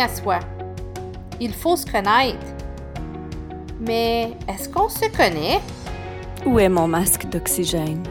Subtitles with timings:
[0.00, 0.38] à soi.
[1.40, 2.46] Il faut se connaître.
[3.80, 5.60] Mais est-ce qu'on se connaît?
[6.44, 8.02] Où est mon masque d'oxygène?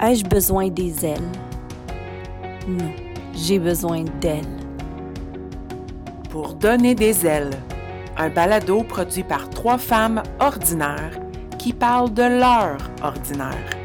[0.00, 1.32] Ai-je besoin des ailes?
[2.66, 2.90] Non,
[3.34, 4.44] j'ai besoin d'elles.
[6.30, 7.50] Pour donner des ailes,
[8.16, 11.18] un balado produit par trois femmes ordinaires
[11.58, 13.79] qui parlent de leur ordinaire.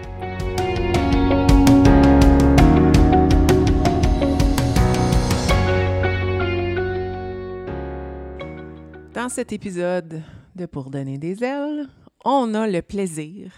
[9.25, 10.21] Dans cet épisode
[10.55, 11.87] de Pour donner des ailes,
[12.23, 13.51] on a le plaisir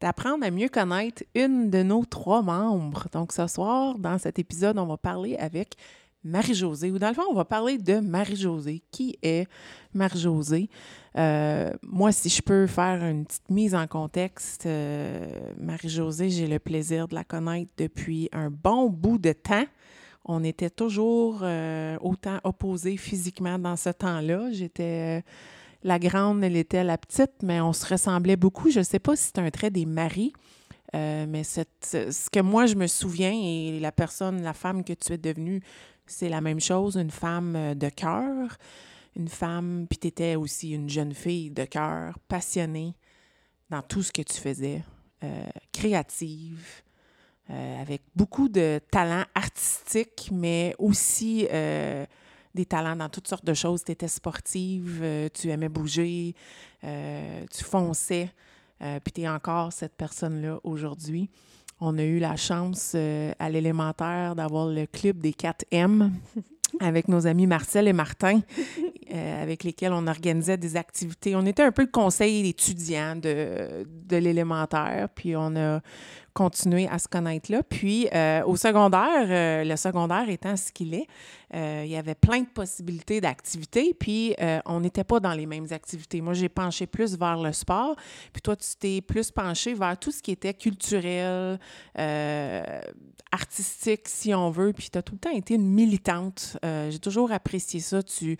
[0.00, 3.06] d'apprendre à mieux connaître une de nos trois membres.
[3.12, 5.76] Donc ce soir, dans cet épisode, on va parler avec
[6.24, 8.82] Marie-Josée, ou dans le fond, on va parler de Marie-Josée.
[8.90, 9.46] Qui est
[9.94, 10.68] Marie-Josée?
[11.16, 16.58] Euh, moi, si je peux faire une petite mise en contexte, euh, Marie-Josée, j'ai le
[16.58, 19.66] plaisir de la connaître depuis un bon bout de temps.
[20.26, 24.50] On était toujours euh, autant opposés physiquement dans ce temps-là.
[24.50, 25.22] J'étais
[25.82, 28.70] la grande, elle était la petite, mais on se ressemblait beaucoup.
[28.70, 30.32] Je ne sais pas si c'est un trait des maris,
[30.92, 35.18] mais ce que moi je me souviens et la personne, la femme que tu es
[35.18, 35.60] devenue,
[36.06, 38.56] c'est la même chose, une femme de cœur,
[39.16, 42.94] une femme, puis tu étais aussi une jeune fille de cœur, passionnée
[43.70, 44.84] dans tout ce que tu faisais,
[45.24, 46.82] euh, créative,
[47.50, 52.04] euh, avec beaucoup de talents artistiques, mais aussi euh,
[52.54, 53.84] des talents dans toutes sortes de choses.
[53.84, 56.34] Tu étais sportive, tu aimais bouger,
[56.82, 58.30] tu fonçais,
[58.78, 61.28] puis tu es encore cette personne-là aujourd'hui.
[61.80, 66.10] On a eu la chance à l'élémentaire d'avoir le club des 4M
[66.80, 68.40] avec nos amis Marcel et Martin,
[69.12, 71.36] avec lesquels on organisait des activités.
[71.36, 75.80] On était un peu le conseil étudiant de, de l'élémentaire, puis on a
[76.36, 77.62] continué à se connaître là.
[77.62, 81.06] Puis euh, au secondaire, euh, le secondaire étant ce qu'il est,
[81.54, 84.34] euh, il y avait plein de possibilités d'activités, puis
[84.66, 86.20] on n'était pas dans les mêmes activités.
[86.20, 87.96] Moi, j'ai penché plus vers le sport,
[88.32, 91.58] puis toi, tu t'es plus penché vers tout ce qui était culturel,
[93.32, 96.58] artistique, si on veut, puis tu as tout le temps été une militante.
[96.62, 98.02] j'ai toujours apprécié ça.
[98.02, 98.36] Tu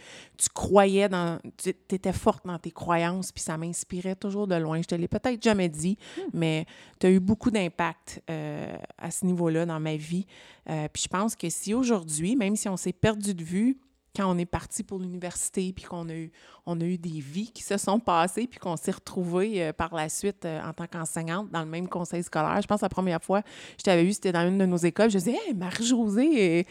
[0.57, 1.39] croyais dans...
[1.59, 4.81] Tu étais forte dans tes croyances, puis ça m'inspirait toujours de loin.
[4.81, 6.21] Je te l'ai peut-être jamais dit, hmm.
[6.33, 6.67] mais
[6.99, 10.27] tu as eu beaucoup d'impact euh, à ce niveau-là dans ma vie.
[10.71, 13.79] Euh, puis je pense que si aujourd'hui, même si on s'est perdu de vue,
[14.17, 16.33] quand on est parti pour l'université, puis qu'on a eu,
[16.65, 19.95] on a eu des vies qui se sont passées, puis qu'on s'est retrouvés euh, par
[19.95, 22.63] la suite en tant qu'enseignante dans le même conseil scolaire.
[22.63, 24.79] Je pense que la première fois que je t'avais vu, c'était dans une de nos
[24.79, 25.11] écoles.
[25.11, 26.67] Je disais, Hey, Marie-Josée,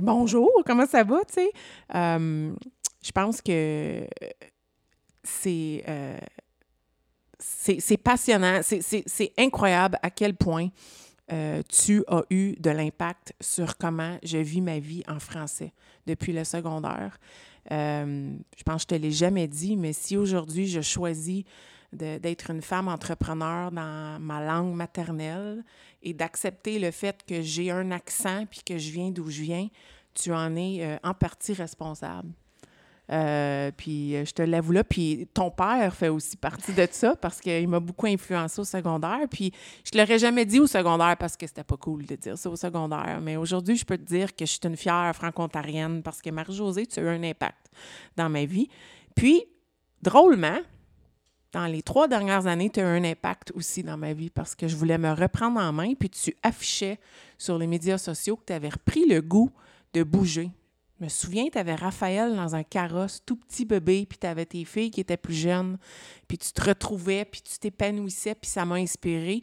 [0.00, 1.50] bonjour, comment ça va, tu sais?
[3.02, 4.06] Je pense que
[5.22, 5.84] c'est
[7.38, 10.68] c'est passionnant, c'est incroyable à quel point
[11.32, 15.72] euh, tu as eu de l'impact sur comment je vis ma vie en français
[16.06, 17.18] depuis le secondaire.
[17.70, 21.44] Euh, je pense que je te l'ai jamais dit, mais si aujourd'hui je choisis
[21.92, 25.64] d'être une femme entrepreneur dans ma langue maternelle
[26.02, 29.68] et d'accepter le fait que j'ai un accent puis que je viens d'où je viens,
[30.14, 32.30] tu en es euh, en partie responsable.
[33.10, 34.84] Euh, puis euh, je te l'avoue là.
[34.84, 39.20] Puis ton père fait aussi partie de ça parce qu'il m'a beaucoup influencé au secondaire.
[39.30, 39.52] Puis
[39.84, 42.56] je l'aurais jamais dit au secondaire parce que c'était pas cool de dire ça au
[42.56, 43.20] secondaire.
[43.22, 46.86] Mais aujourd'hui, je peux te dire que je suis une fière franco-ontarienne parce que Marie-Josée,
[46.86, 47.70] tu as eu un impact
[48.16, 48.68] dans ma vie.
[49.14, 49.44] Puis,
[50.02, 50.58] drôlement,
[51.52, 54.54] dans les trois dernières années, tu as eu un impact aussi dans ma vie parce
[54.54, 57.00] que je voulais me reprendre en main, puis tu affichais
[57.36, 59.50] sur les médias sociaux que tu avais repris le goût
[59.92, 60.50] de bouger,
[61.02, 64.64] me souviens, tu avais Raphaël dans un carrosse, tout petit bébé, puis tu avais tes
[64.64, 65.78] filles qui étaient plus jeunes,
[66.28, 69.42] puis tu te retrouvais, puis tu t'épanouissais, puis ça m'a inspiré.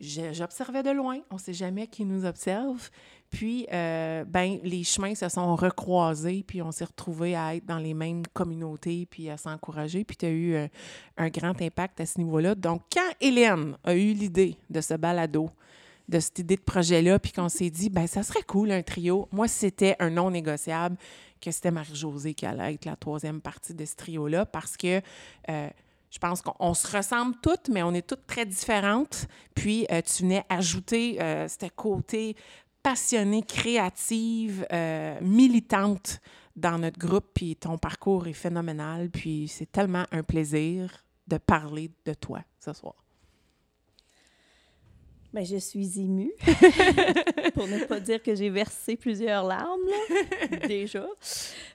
[0.00, 2.88] J'observais de loin, on ne sait jamais qui nous observe.
[3.30, 7.78] Puis, euh, ben, les chemins se sont recroisés, puis on s'est retrouvés à être dans
[7.78, 10.04] les mêmes communautés, puis à s'encourager.
[10.04, 10.68] Puis, tu as eu euh,
[11.16, 12.54] un grand impact à ce niveau-là.
[12.54, 15.50] Donc, quand Hélène a eu l'idée de ce balado,
[16.08, 19.28] de cette idée de projet-là, puis qu'on s'est dit, ben ça serait cool un trio.
[19.30, 20.96] Moi, c'était un non négociable
[21.40, 25.00] que c'était Marie-Josée qui allait être la troisième partie de ce trio-là parce que
[25.50, 25.68] euh,
[26.10, 29.26] je pense qu'on se ressemble toutes, mais on est toutes très différentes.
[29.54, 32.34] Puis euh, tu venais ajouter euh, ce côté
[32.82, 34.66] passionnée, créative,
[35.20, 36.20] militante
[36.56, 37.26] dans notre groupe.
[37.34, 39.10] Puis ton parcours est phénoménal.
[39.10, 42.94] Puis c'est tellement un plaisir de parler de toi ce soir.
[45.38, 46.32] Bien, je suis émue,
[47.54, 49.78] pour ne pas dire que j'ai versé plusieurs larmes,
[50.66, 51.06] déjà.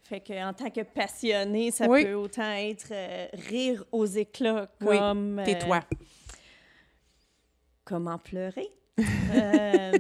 [0.04, 5.38] Fait que en tant que passionnée, ça peut autant être euh, rire aux éclats comme...
[5.38, 5.80] Oui, tais-toi.
[7.86, 8.70] comment pleurer.
[9.34, 9.98] Euh,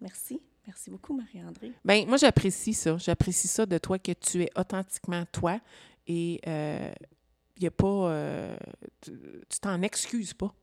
[0.00, 0.40] merci.
[0.66, 1.72] Merci beaucoup, Marie-André.
[1.84, 2.96] Bien, moi, j'apprécie ça.
[2.98, 5.58] J'apprécie ça de toi, que tu es authentiquement toi
[6.06, 8.56] et il n'y a pas.
[9.02, 10.54] tu t'en excuses pas.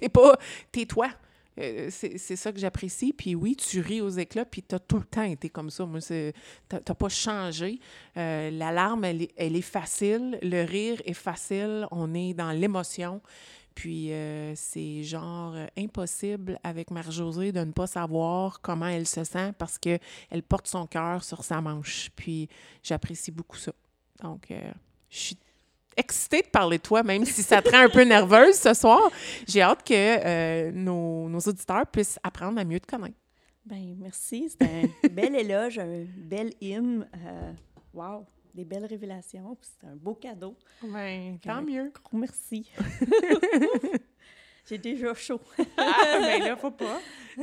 [0.00, 0.38] t'es pas.
[0.72, 1.10] T'es toi.
[1.58, 3.12] Euh, c'est ça que j'apprécie.
[3.12, 5.86] Puis oui, tu ris aux éclats, puis tu as tout le temps été comme ça.
[5.86, 6.32] Moi, tu
[6.72, 7.80] n'as pas changé.
[8.16, 10.38] Euh, L'alarme, elle, est, facile.
[10.42, 11.86] Le rire est facile.
[11.90, 13.22] On est dans l'émotion.
[13.74, 19.52] Puis euh, c'est genre impossible avec Marie-Josée de ne pas savoir comment elle se sent
[19.58, 22.10] parce qu'elle porte son cœur sur sa manche.
[22.16, 22.48] Puis
[22.82, 23.72] j'apprécie beaucoup ça.
[24.22, 24.50] Donc,
[25.10, 25.36] je suis
[25.96, 29.10] excitée de parler de toi, même si ça te rend un peu nerveuse ce soir.
[29.46, 33.16] J'ai hâte que euh, nos, nos, auditeurs puissent apprendre à mieux te connaître.
[33.64, 34.48] Bien, merci.
[34.50, 37.08] C'est un bel éloge, un bel hymne.
[37.14, 37.52] Euh,
[37.92, 38.26] wow!
[38.54, 39.56] Des belles révélations.
[39.60, 40.56] C'est un beau cadeau.
[40.82, 41.92] Bien, tant mieux.
[42.04, 42.70] Gros merci.
[44.68, 45.40] J'ai déjà chaud.
[45.76, 47.00] ah, ben là, faut pas.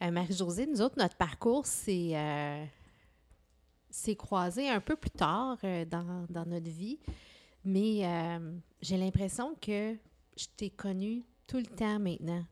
[0.00, 2.12] Euh, Marie-Josée, nous autres, notre parcours, c'est
[3.90, 6.98] s'est croisé un peu plus tard euh, dans, dans, notre vie,
[7.64, 8.52] mais euh,
[8.82, 9.96] j'ai l'impression que
[10.36, 12.44] je t'ai connue tout le temps maintenant.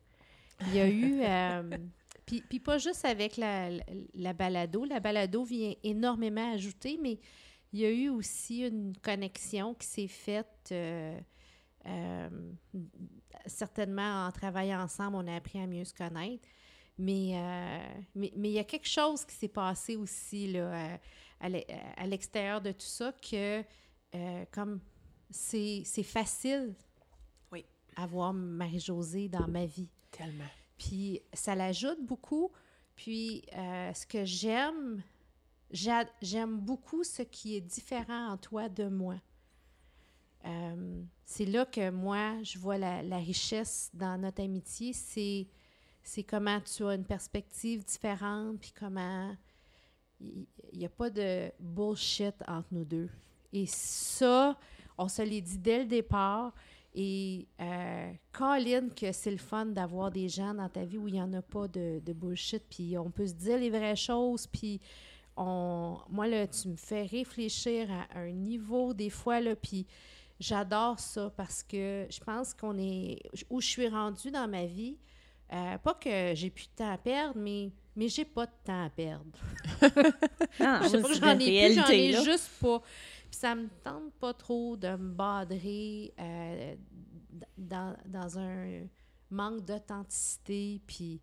[0.69, 1.21] Il y a eu...
[1.27, 1.79] Euh,
[2.25, 3.71] puis, pas juste avec la,
[4.15, 4.85] la, balado.
[4.85, 7.21] La balado vient énormément ajouter, mais
[7.73, 10.75] il y a eu aussi une connexion qui s'est faite...
[13.47, 16.49] certainement, en travaillant ensemble, on a appris à mieux se connaître.
[16.99, 17.41] Mais,
[18.17, 20.99] mais, mais, il y a quelque chose qui s'est passé aussi là,
[21.41, 23.63] à l'extérieur de tout ça que
[24.15, 24.81] euh, comme
[25.31, 26.75] c'est facile
[27.53, 27.65] oui.
[27.97, 29.91] à voir Marie-Josée dans ma vie.
[30.11, 30.45] Tellement.
[30.79, 32.51] Puis ça l'ajoute beaucoup.
[32.95, 35.03] Puis euh, ce que j'aime,
[35.71, 39.17] j'aime beaucoup ce qui est différent en toi de moi.
[40.47, 44.93] Euh, c'est là que moi, je vois la, la richesse dans notre amitié.
[44.93, 49.37] C'est comment tu as une perspective différente, puis comment
[50.21, 53.09] il n'y a pas de bullshit entre nous deux.
[53.53, 54.59] Et ça,
[54.99, 56.53] on se l'est dit dès le départ.
[56.95, 61.15] Et euh, Colin, que c'est le fun d'avoir des gens dans ta vie où il
[61.15, 64.47] n'y en a pas de, de, bullshit, puis on peut se dire les vraies choses,
[64.47, 64.81] puis
[65.37, 65.99] on...
[66.09, 69.87] Moi, là, tu me fais réfléchir à un niveau des fois, là, puis
[70.41, 73.19] j'adore ça parce que je pense qu'on est...
[73.51, 74.97] Où je suis rendue dans ma vie,
[75.53, 78.85] euh, pas que j'ai plus de temps à perdre, mais mais j'ai pas de temps
[78.85, 79.39] à perdre.
[80.61, 82.81] ah, je sais pas que j'en ai plus, j'en ai juste pas.
[83.31, 86.75] Puis ça me tente pas trop de me badrer euh,
[87.57, 88.83] dans, dans, un
[89.31, 90.81] manque d'authenticité.
[90.87, 91.21] Puis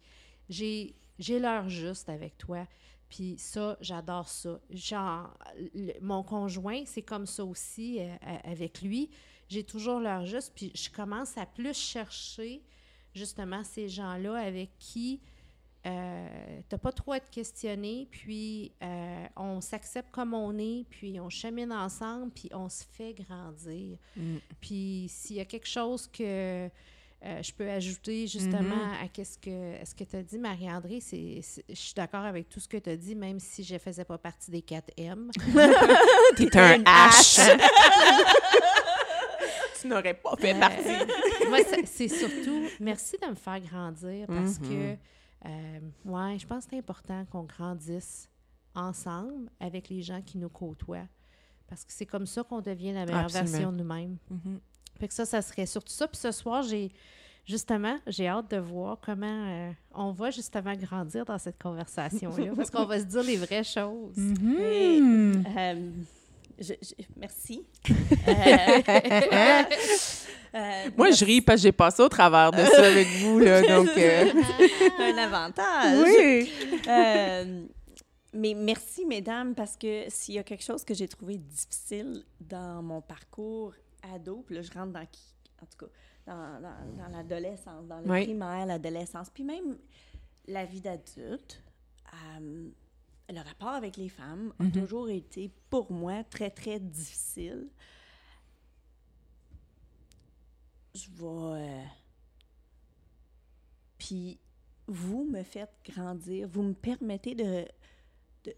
[0.50, 2.68] j'ai, j'ai l'heure juste avec toi.
[3.08, 4.60] Puis ça, j'adore ça.
[4.72, 5.38] Genre,
[6.02, 9.12] mon conjoint, c'est comme ça aussi euh, avec lui.
[9.48, 10.52] J'ai toujours l'heure juste.
[10.56, 12.64] Puis je commence à plus chercher
[13.14, 15.22] justement ces gens-là avec qui
[15.86, 16.28] euh,
[16.70, 21.30] t'as pas trop à te questionner, puis euh, on s'accepte comme on est, puis on
[21.30, 23.98] chemine ensemble, puis on se fait grandir.
[24.16, 24.38] Mm.
[24.62, 26.70] Puis s'il y a quelque chose que
[27.26, 29.22] euh, je peux ajouter justement mm-hmm.
[29.22, 32.62] à ce que, ce que tu as dit, Marie-André, c'est, je suis d'accord avec tout
[32.62, 35.32] ce que tu as dit, même si je ne faisais pas partie des 4 M.
[36.38, 37.40] T'es un H.
[39.82, 41.06] tu n'aurais pas fait partie.
[41.50, 44.96] moi, c'est surtout, merci de me faire grandir parce mm-hmm.
[44.96, 44.98] que
[45.46, 48.30] euh, ouais, je pense que c'est important qu'on grandisse
[48.76, 51.08] ensemble avec les gens qui nous côtoient.
[51.68, 54.18] Parce que c'est comme ça qu'on devient la meilleure version de nous-mêmes.
[54.30, 54.58] Mm
[55.00, 56.08] Fait que ça, ça serait surtout ça.
[56.08, 56.92] Puis ce soir, j'ai
[57.46, 62.54] justement, j'ai hâte de voir comment euh, on va justement grandir dans cette conversation-là.
[62.56, 64.18] parce qu'on va se dire les vraies choses.
[64.18, 65.44] Mm
[67.18, 67.66] merci.
[70.56, 73.62] Euh, Moi, je ris parce que j'ai passé au travers de ça avec vous, là,
[73.76, 73.90] donc...
[73.98, 74.32] Euh.
[75.00, 75.98] Un avantage.
[76.06, 76.52] Oui.
[76.88, 77.66] Euh,
[78.34, 82.84] mais merci, mesdames, parce que s'il y a quelque chose que j'ai trouvé difficile dans
[82.84, 83.74] mon parcours
[84.14, 85.00] ado, puis là, je rentre dans...
[85.00, 85.92] En tout cas,
[86.28, 89.78] dans, dans, l'adolescence, dans le primaire, l'adolescence, puis même
[90.48, 91.64] la vie d'adulte,
[93.30, 94.72] le rapport avec les femmes a mhm.
[94.72, 97.68] toujours été, pour moi, très, très difficile.
[100.94, 101.26] Je vais...
[101.26, 101.84] Euh,
[103.98, 104.40] puis
[104.88, 107.66] vous me faites grandir, vous me permettez de,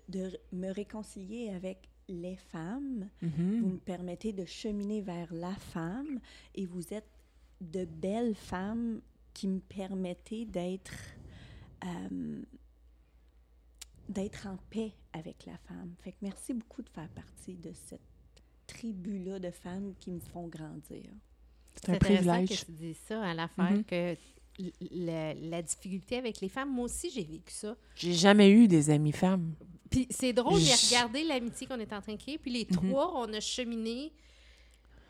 [0.10, 3.62] de, me réconcilier avec les femmes, mhm.
[3.62, 6.20] vous me permettez de cheminer vers la femme
[6.56, 7.10] et vous êtes
[7.62, 9.02] de belles femmes
[9.34, 10.94] qui me permettez d'être...
[11.84, 12.42] Euh,
[14.10, 15.94] d'être en paix avec la femme.
[16.04, 18.02] Fait que merci beaucoup de faire partie de cette
[18.68, 21.04] tribu-là de femmes qui me font grandir.
[21.76, 22.50] C'est un privilège.
[22.50, 23.84] que tu dis ça à l'affaire mm-hmm.
[23.86, 24.16] que
[24.92, 26.72] la, la difficulté avec les femmes.
[26.74, 27.76] Moi aussi, j'ai vécu ça.
[27.96, 29.54] J'ai jamais eu des amies femmes.
[29.90, 32.90] Puis c'est drôle, j'ai regardé l'amitié qu'on est en train de créer, puis les Mhm.
[32.90, 34.12] trois, on a cheminé.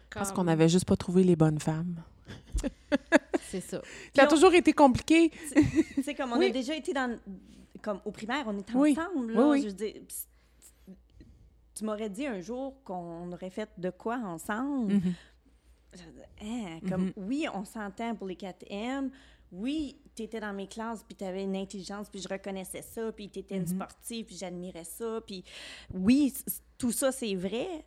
[0.09, 2.01] Parce qu'on n'avait juste pas trouvé les bonnes femmes.
[3.49, 3.81] C'est ça.
[4.15, 5.31] Ça a on- toujours été compliqué.
[5.95, 6.47] Tu sais, comme on Oui.
[6.47, 7.17] a déjà été dans.
[7.85, 8.97] Comme au primaire, on était Oui.
[8.97, 9.33] ensemble.
[9.33, 9.75] Là, Oui, oui.
[9.77, 10.91] Je
[11.75, 14.93] tu m'aurais dit un jour qu'on aurait fait de quoi ensemble?
[14.93, 15.13] Mhm.
[15.93, 16.01] Dis,
[16.41, 19.11] Hein, comme, oui, on s'entend pour les 4M.
[19.51, 23.11] Oui, tu étais dans mes classes, puis tu avais une intelligence, puis je reconnaissais ça,
[23.11, 25.21] puis tu étais une sportive, puis j'admirais ça.
[25.27, 25.43] Puis
[25.93, 26.33] oui,
[26.79, 27.85] tout ça, c'est vrai.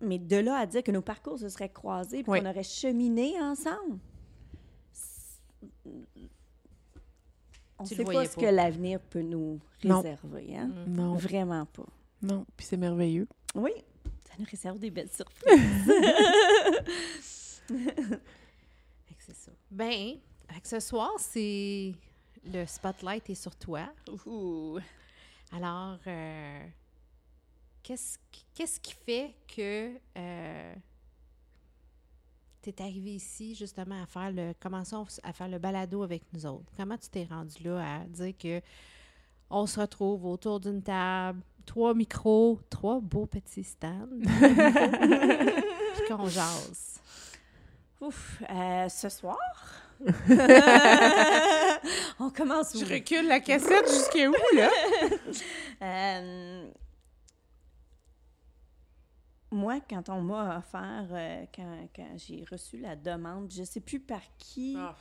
[0.00, 3.34] Mais de là à dire que nos parcours se seraient croisés, puis qu'on aurait cheminé
[3.40, 3.98] ensemble,
[7.80, 10.00] on ne sait pas ce que l'avenir peut nous Non.
[10.02, 10.56] réserver.
[10.56, 10.70] Hein?
[10.86, 11.86] Non, Vraiment pas.
[12.22, 12.46] non.
[12.56, 13.26] Puis c'est merveilleux.
[13.54, 13.72] Oui,
[14.28, 15.92] ça nous réserve des belles surprises.
[19.18, 19.52] C'est ça.
[19.70, 20.14] Ben,
[20.62, 21.92] que ce soir, c'est.
[22.52, 23.92] Le spotlight est sur toi.
[24.26, 24.78] Ouh.
[25.52, 26.66] Alors, euh,
[27.82, 29.92] qu'est-ce qui, qu'est-ce qui fait que
[32.62, 34.52] tu es arrivé ici justement à faire le.
[34.60, 36.70] Commençons à faire le balado avec nous autres.
[36.76, 38.60] Comment tu t'es rendu là à dire que
[39.50, 47.00] on se retrouve autour d'une table, trois micros, trois beaux petits stands, puis qu'on jase?
[48.00, 49.36] Ouf, euh, ce soir?
[52.18, 52.78] On commence où?
[52.78, 54.70] Je recule la cassette jusqu'à où, là?
[55.82, 56.70] Euh,
[59.50, 63.80] moi, quand on m'a offert, euh, quand, quand j'ai reçu la demande, je ne sais
[63.80, 64.94] plus par qui, Ah,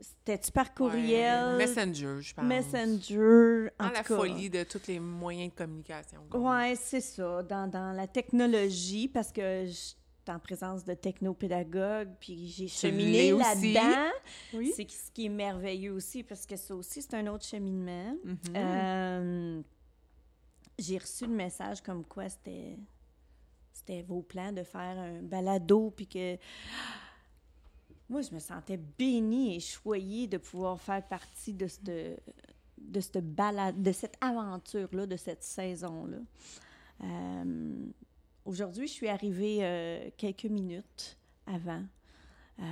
[0.00, 2.44] c'était-tu par courriel, ouais, Messenger, je pense.
[2.44, 4.16] Messenger, en Dans tout la cas.
[4.16, 6.20] folie de tous les moyens de communication.
[6.32, 9.96] Oui, c'est ça, dans, dans la technologie, parce que je suis
[10.28, 14.10] en présence de technopédagogues, puis j'ai cheminé là-dedans.
[14.54, 14.72] Oui.
[14.74, 18.16] C'est ce qui est merveilleux aussi, parce que ça aussi, c'est un autre cheminement.
[18.24, 18.38] Mhm.
[18.56, 19.62] Euh,
[20.78, 22.78] j'ai reçu le message comme quoi c'était
[23.74, 26.38] c'était vos plans de faire un balado puis que
[28.08, 31.84] moi je me sentais bénie et choyée de pouvoir faire partie de cette
[32.78, 36.18] de cette balade de cette aventure là de cette saison là
[38.44, 41.16] aujourd'hui je suis arrivée euh, quelques minutes
[41.46, 41.82] avant.
[42.60, 42.62] Euh,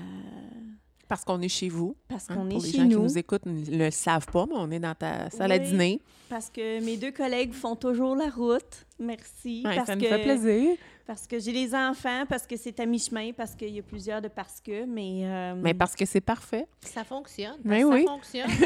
[1.09, 1.95] Parce qu'on est chez vous.
[2.09, 4.27] parce hein, qu'on est pour les chez gens nous qui nous écoutent ne le savent
[4.27, 6.01] pas, mais on est dans ta salle à dîner.
[6.29, 8.87] Parce que mes deux collègues font toujours la route.
[8.99, 9.63] Merci.
[9.67, 10.77] Ouais, parce ça nous que, fait plaisir.
[11.07, 14.23] Parce que j'ai les enfants, parce que c'est à mi-chemin, parce qu'il y a plusieurs
[14.23, 15.23] de parce que, mais...
[15.25, 16.67] euh, Mais parce que c'est parfait.
[16.81, 17.59] Ça fonctionne.
[17.65, 18.05] Mais oui.
[18.05, 18.51] Ça fonctionne.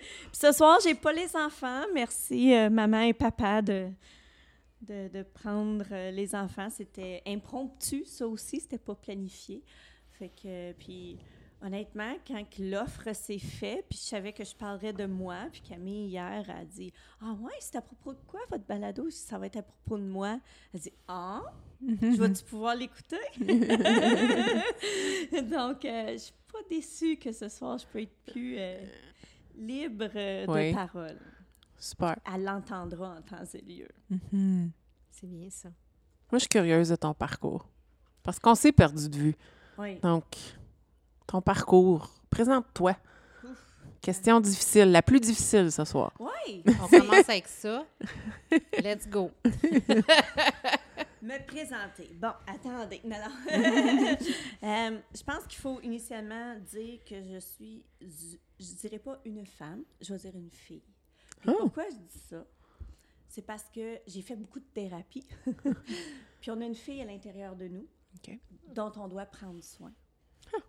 [0.00, 1.82] Puis ce soir, j'ai pas les enfants.
[1.94, 3.88] Merci, euh, maman et papa, de,
[4.80, 6.68] de, de prendre euh, les enfants.
[6.70, 9.62] C'était impromptu, ça aussi, c'était pas planifié.
[10.18, 11.18] Fait que, puis
[11.62, 16.08] honnêtement, quand l'offre s'est faite, puis je savais que je parlerais de moi, puis Camille,
[16.08, 19.56] hier, a dit «Ah ouais, c'est à propos de quoi, votre balado?» Ça va être
[19.58, 20.38] à propos de moi.
[20.72, 21.42] Elle dit «Ah,
[21.86, 23.16] je vais-tu pouvoir l'écouter?»
[25.50, 28.84] Donc, euh, je suis pas déçue que ce soir, je peux être plus euh,
[29.56, 30.72] libre euh, de Oui.
[30.74, 31.18] parole.
[31.78, 32.16] Super.
[32.32, 33.88] Elle l'entendra en temps et lieu.
[34.10, 34.70] Mhm.
[35.10, 35.68] C'est bien ça.
[35.68, 37.68] Moi, je suis curieuse de ton parcours.
[38.22, 39.34] Parce qu'on s'est perdu de vue.
[39.78, 39.98] Oui.
[40.00, 40.24] Donc,
[41.26, 42.96] ton parcours, présente-toi.
[44.00, 46.12] Question difficile, la plus difficile ce soir.
[46.20, 46.62] Oui!
[46.80, 47.84] On commence avec ça.
[48.78, 49.32] Let's go.
[51.22, 52.10] Me présenter.
[52.14, 53.00] Bon, attendez.
[53.04, 54.16] Non, non.
[54.62, 59.82] Euh, je pense qu'il faut initialement dire que je suis, je dirais pas une femme,
[60.00, 60.82] je vais dire une fille.
[61.46, 61.52] Ah.
[61.58, 62.44] Pourquoi je dis ça?
[63.28, 65.26] C'est parce que j'ai fait beaucoup de thérapie.
[66.40, 67.86] Puis on a une fille à l'intérieur de nous
[68.74, 69.92] Dont on doit prendre soin.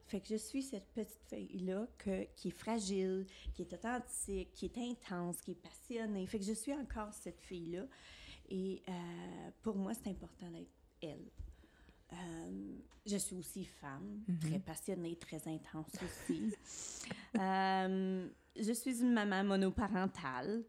[0.07, 1.87] Fait que je suis cette petite fille-là
[2.35, 6.25] qui est fragile, qui est authentique, qui est intense, qui est passionnée.
[6.25, 7.83] Fait que je suis encore cette fille-là.
[8.49, 11.29] Et euh, pour moi, c'est important d'être elle.
[12.13, 12.75] Euh,
[13.05, 16.53] je suis aussi femme, très passionnée, très intense aussi.
[17.39, 20.63] Euh, je suis une maman monoparentale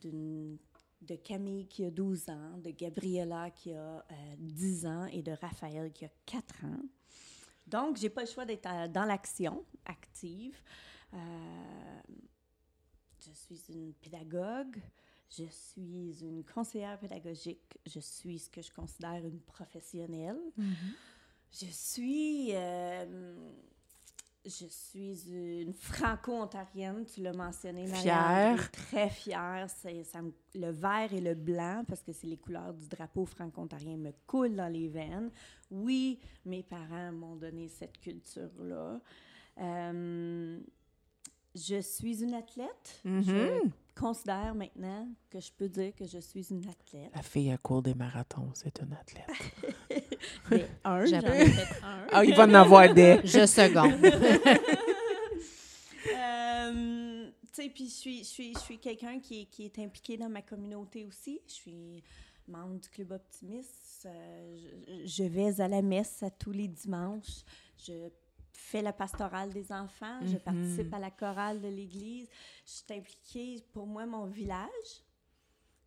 [0.00, 0.58] d'une-
[1.02, 5.32] de Camille qui a 12 ans, de Gabriella qui a euh, 10 ans et de
[5.32, 6.82] Raphaël qui a 4 ans.
[7.66, 10.56] Donc, j'ai pas le choix d'être euh, dans l'action active.
[11.14, 11.18] Euh,
[13.18, 14.76] je suis une pédagogue,
[15.30, 20.40] je suis une conseillère pédagogique, je suis ce que je considère une professionnelle.
[21.52, 23.34] Je suis, euh,
[24.44, 25.28] je suis
[25.62, 28.56] une franco-ontarienne, tu l'as mentionné, Marianne.
[28.58, 28.70] Fière.
[28.72, 29.66] Très fière.
[30.04, 33.96] Ça me- le vert et le blanc, parce que c'est les couleurs du drapeau franco-ontarien,
[33.96, 35.30] me coulent dans les veines.
[35.70, 39.00] Oui, mes parents m'ont donné cette culture-là.
[39.58, 40.58] Euh,
[41.54, 43.00] je suis une athlète.
[43.04, 43.22] Mhm.
[43.22, 43.60] Je
[43.94, 47.10] considère maintenant que je peux dire que je suis une athlète.
[47.14, 49.26] La fille à court des marathons, c'est une athlète.
[50.50, 51.42] Mais un, j'en J'appelle.
[51.48, 52.06] ai fait un.
[52.12, 53.20] Ah, il va en avoir des.
[53.24, 53.94] Je seconde.
[56.14, 59.78] Euh, tu sais, puis je suis, je suis, je suis quelqu'un qui, est- qui est
[59.78, 61.40] impliqué dans ma communauté aussi.
[61.46, 62.02] Je suis
[62.48, 64.06] membre du Club Optimiste.
[64.06, 64.58] Euh,
[65.06, 67.44] je, je vais à la messe à tous les dimanches.
[67.78, 68.08] Je
[68.52, 70.20] fais la pastorale des enfants.
[70.26, 70.40] Je Mhm.
[70.40, 72.28] participe à la chorale de l'église.
[72.66, 75.02] Je suis impliquée, pour moi, mon village.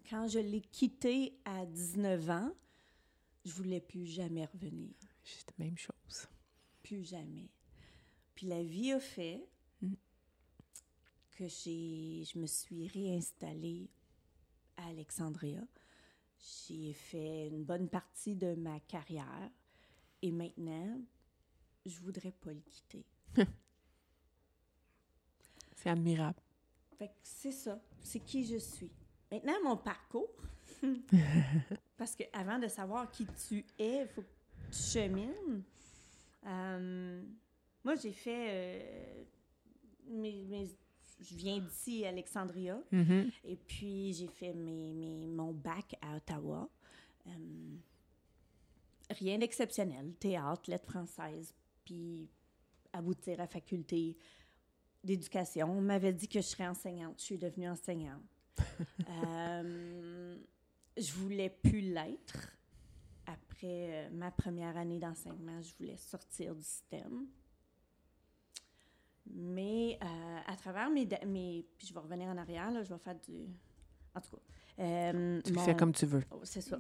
[0.10, 2.52] Quand je l'ai quitté à 19 ans,
[3.44, 4.94] je voulais plus jamais revenir
[5.24, 6.28] C'est la même chose.
[6.84, 7.50] plus jamais.
[8.36, 9.44] Puis la vie a fait
[9.82, 9.94] Mm.
[11.32, 13.90] que je me suis réinstallée
[14.78, 15.62] à Alexandria.
[16.68, 19.50] J'ai fait une bonne partie de ma carrière
[20.22, 21.02] et maintenant,
[21.86, 23.06] je voudrais pas le quitter.
[25.76, 26.40] C'est admirable.
[26.98, 28.90] Fait que c'est ça, c'est qui je suis.
[29.32, 30.32] Maintenant, mon parcours,
[31.98, 34.28] parce que avant de savoir qui tu es, il faut que
[34.72, 35.64] tu chemines.
[36.46, 37.22] Euh,
[37.84, 38.48] moi, j'ai fait...
[38.50, 39.24] euh,
[40.08, 40.70] mes- mes-
[41.20, 43.30] je viens d'ici, Alexandria, Mhm.
[43.44, 46.70] et puis j'ai fait mes, mes- mon bac à Ottawa.
[47.28, 47.76] Euh,
[49.10, 51.54] rien d'exceptionnel, théâtre, lettres françaises,
[51.86, 52.30] puis
[52.92, 54.18] aboutir à faculté
[55.04, 55.70] d'éducation.
[55.72, 57.16] On m'avait dit que je serais enseignante.
[57.20, 58.24] Je suis devenue enseignante.
[59.10, 60.38] euh,
[60.98, 62.52] je voulais plus l'être.
[63.28, 67.28] Après euh, ma première année d'enseignement, je voulais sortir du système.
[69.28, 71.66] Mais euh, à travers mes, mes...
[71.78, 73.48] Puis je vais revenir en arrière, là, je vais faire du...
[74.14, 74.84] En tout cas.
[74.84, 76.24] euh, Tu mon- fais comme tu veux.
[76.32, 76.78] Oh, c'est ça.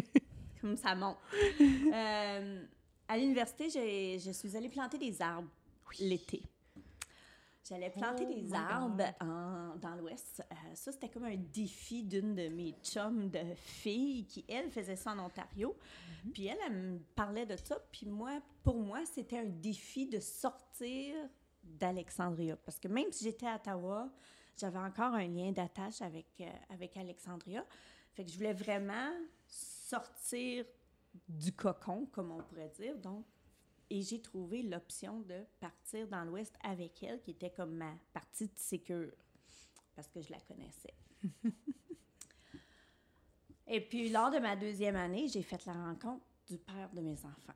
[0.60, 1.16] comme ça monte.
[3.08, 3.70] À l'université,
[4.18, 5.48] je suis allée planter des arbres
[5.98, 6.42] l'été.
[7.66, 10.42] J'allais planter Oh des arbres en- dans l'Ouest.
[10.50, 14.96] Euh, ça, c'était comme un défi d'une de mes chums de filles qui, elle, faisait
[14.96, 15.76] ça en Ontario.
[16.32, 17.78] Puis elle, elle me parlait de ça.
[17.92, 21.14] Puis moi, pour moi, c'était un défi de sortir
[21.62, 22.56] d'Alexandria.
[22.56, 24.08] Parce que même si j'étais à Ottawa,
[24.56, 27.66] j'avais encore un lien d'attache avec, euh, avec Alexandria.
[28.14, 29.12] Fait que je voulais vraiment
[29.46, 30.64] sortir
[31.28, 32.96] du cocon, comme on pourrait dire.
[32.98, 33.24] Donc,
[33.90, 38.46] et j'ai trouvé l'option de partir dans l'Ouest avec elle, qui était comme ma partie
[38.46, 39.12] de sécure,
[39.94, 40.94] parce que je la connaissais.
[43.66, 47.18] et puis, lors de ma deuxième année, j'ai fait la rencontre du père de mes
[47.24, 47.54] enfants.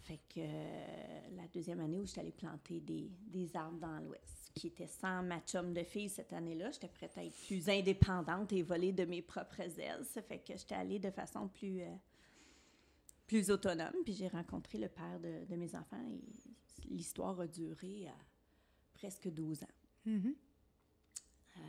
[0.00, 4.50] Fait que euh, la deuxième année où j'étais allée planter des, des arbres dans l'Ouest,
[4.54, 8.50] qui était sans ma chum de fille cette année-là, j'étais prête à être plus indépendante
[8.54, 10.04] et voler de mes propres ailes.
[10.04, 11.94] Ça fait que j'étais allée de façon plus, euh,
[13.28, 13.92] plus autonome.
[14.04, 16.20] Puis j'ai rencontré le père de, de mes enfants et
[16.88, 18.08] l'histoire a duré
[18.94, 19.74] presque 12 ans.
[20.06, 20.34] Mhm.
[21.56, 21.60] Euh,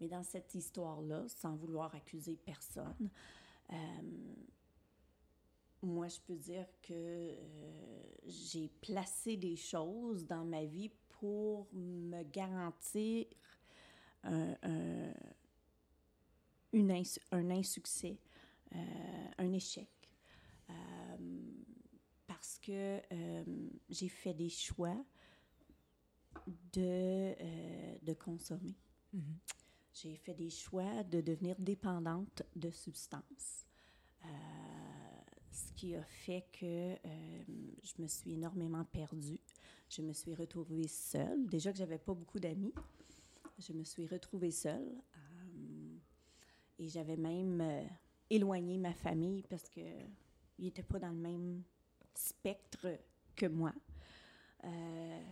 [0.00, 3.10] mais dans cette histoire-là, sans vouloir accuser personne,
[3.72, 3.76] euh,
[5.82, 10.90] moi, je peux dire que euh, j'ai placé des choses dans ma vie
[11.20, 13.26] pour me garantir
[14.24, 15.14] un, un-
[16.72, 18.18] une ins- un insuccès,
[18.74, 18.78] euh,
[19.38, 19.88] un échec.
[22.46, 23.44] Parce que euh,
[23.88, 24.96] j'ai fait des choix
[26.46, 28.76] de, euh, de consommer.
[29.12, 29.38] Mhm.
[29.92, 33.66] J'ai fait des choix de devenir dépendante de substances.
[34.24, 34.28] Euh,
[35.50, 36.94] ce qui a fait que
[37.82, 39.40] je me suis énormément perdue.
[39.88, 41.48] Je me suis retrouvée seule.
[41.48, 42.74] Déjà que j'avais pas beaucoup d'amis,
[43.58, 45.02] je me suis retrouvée seule.
[46.78, 47.88] Et j'avais même
[48.30, 49.80] éloigné ma famille parce que
[50.58, 51.64] ils n'étaient pas dans le même
[52.16, 52.88] spectre
[53.34, 53.72] que moi.
[54.64, 55.22] Euh,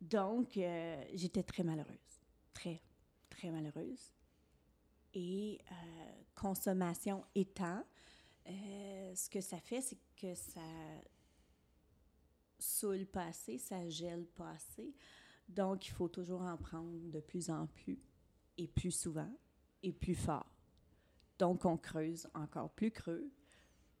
[0.00, 2.20] donc, euh, j'étais très malheureuse.
[2.54, 2.82] Très,
[3.28, 4.12] très malheureuse.
[5.14, 5.74] Et euh,
[6.34, 7.84] consommation étant,
[8.46, 10.62] ce que ça fait, c'est que ça
[12.58, 14.94] saoule pas assez, ça gèle pas assez.
[15.48, 17.98] Donc, il faut toujours en prendre de plus en plus,
[18.56, 19.30] et plus souvent,
[19.82, 20.50] et plus fort.
[21.38, 23.30] Donc, on creuse encore plus creux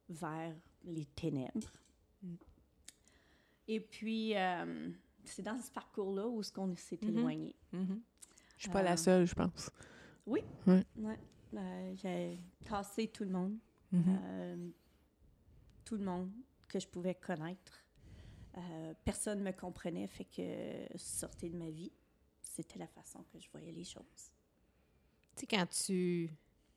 [0.08, 1.72] vers les ténèbres.
[2.22, 2.34] Mm.
[3.68, 4.90] Et puis, euh,
[5.24, 7.08] c'est dans ce parcours-là où ce qu'on s'est Mhm.
[7.18, 7.54] éloigné.
[7.72, 8.00] Mhm.
[8.56, 9.70] Je suis pas Euh, la seule, je pense.
[10.26, 10.44] Ouais,
[11.54, 13.56] euh, j'ai tassé tout le monde.
[13.92, 14.04] Mhm.
[14.08, 14.70] Euh,
[15.84, 16.30] tout le monde
[16.66, 17.84] que je pouvais connaître.
[18.56, 21.92] Euh, personne ne me comprenait, fait que sortir de ma vie,
[22.42, 24.32] c'était la façon que je voyais les choses.
[25.36, 26.30] Tu sais, quand tu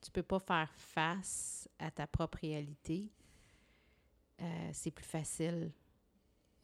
[0.04, 3.12] tu peux pas faire face à ta propre réalité,
[4.42, 5.72] euh, c'est plus facile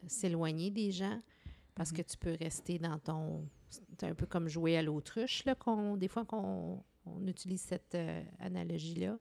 [0.07, 1.21] s'éloigner des gens
[1.75, 3.47] parce que tu peux rester dans ton...
[3.69, 7.95] C'est un peu comme jouer à l'autruche, là, qu'on, des fois qu'on on utilise cette
[7.95, 9.17] euh, analogie-là.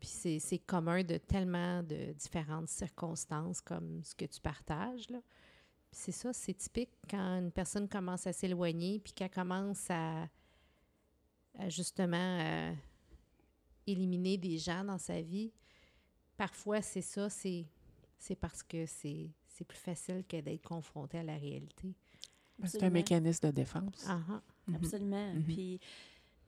[0.00, 5.06] Puis c'est, c'est commun de tellement de différentes circonstances comme ce que tu partages,
[5.92, 10.26] c'est ça, c'est typique quand une personne commence à s'éloigner puis qu'elle commence à,
[11.58, 12.72] à justement euh,
[13.86, 15.52] éliminer des gens dans sa vie.
[16.42, 17.64] Parfois, c'est ça, c'est,
[18.18, 21.94] c'est parce que c'est, c'est plus facile que d'être confronté à la réalité.
[22.64, 24.04] C'est un mécanisme de défense.
[24.08, 24.42] Ah, ah.
[24.66, 24.74] Mhm.
[24.74, 25.34] Absolument.
[25.34, 25.44] Mhm.
[25.44, 25.78] Puis,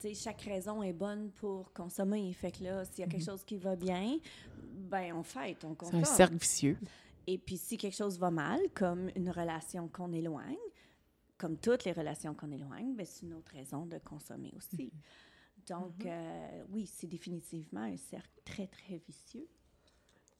[0.00, 2.32] tu sais, chaque raison est bonne pour consommer.
[2.32, 3.26] Fait que là, s'il y a quelque Mhm.
[3.26, 4.18] chose qui va bien,
[4.90, 6.00] ben on fête, on C'est consomme.
[6.00, 6.76] un cercle vicieux.
[7.28, 10.56] Et puis, si quelque chose va mal, comme une relation qu'on éloigne,
[11.38, 14.90] comme toutes les relations qu'on éloigne, ben, c'est une autre raison de consommer aussi.
[15.68, 19.46] Donc, euh, oui, c'est définitivement un cercle très, très vicieux.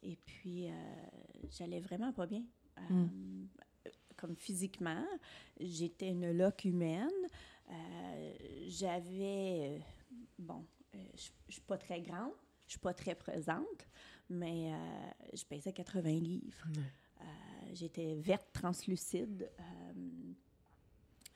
[0.05, 0.73] Et puis, euh,
[1.51, 2.45] j'allais vraiment pas bien.
[2.79, 3.49] Euh, Mm.
[4.17, 5.05] Comme physiquement,
[5.59, 7.11] j'étais une loque humaine.
[7.71, 8.33] Euh,
[8.69, 9.83] J'avais,
[10.39, 12.33] bon, je suis pas très grande,
[12.67, 13.87] je suis pas très présente,
[14.31, 14.73] mais
[15.35, 16.65] je pesais 80 livres.
[17.21, 17.25] Euh,
[17.73, 19.51] J'étais verte translucide.
[19.59, 19.93] Euh,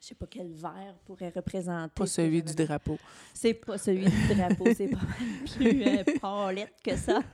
[0.00, 1.92] je sais pas quel vert pourrait représenter.
[1.94, 2.98] Pas celui du drapeau.
[3.34, 4.98] c'est pas celui du drapeau, c'est pas
[5.56, 7.20] plus euh, que ça.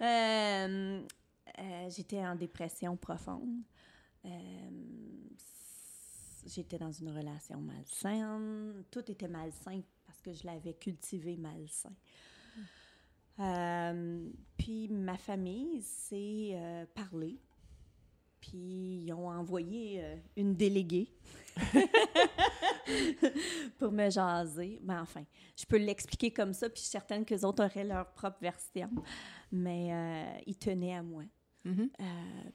[0.00, 1.02] Euh,
[1.58, 3.62] euh, J'étais en dépression profonde.
[4.24, 4.30] Euh,
[6.46, 8.84] J'étais dans une relation malsaine.
[8.90, 11.92] Tout était malsain parce que je l'avais cultivé malsain.
[13.38, 17.38] Euh, puis ma famille s'est euh, parlé.
[18.40, 20.02] Puis ils ont envoyé
[20.36, 21.12] une déléguée
[23.78, 24.78] pour me jaser.
[24.82, 25.24] Mais enfin,
[25.56, 28.38] je peux l'expliquer comme ça, puis je suis certaine que les autres auraient leur propre
[28.40, 28.90] version.
[29.52, 31.24] Mais euh, ils tenaient à moi.
[31.64, 31.90] Mhm.
[32.00, 32.04] Euh,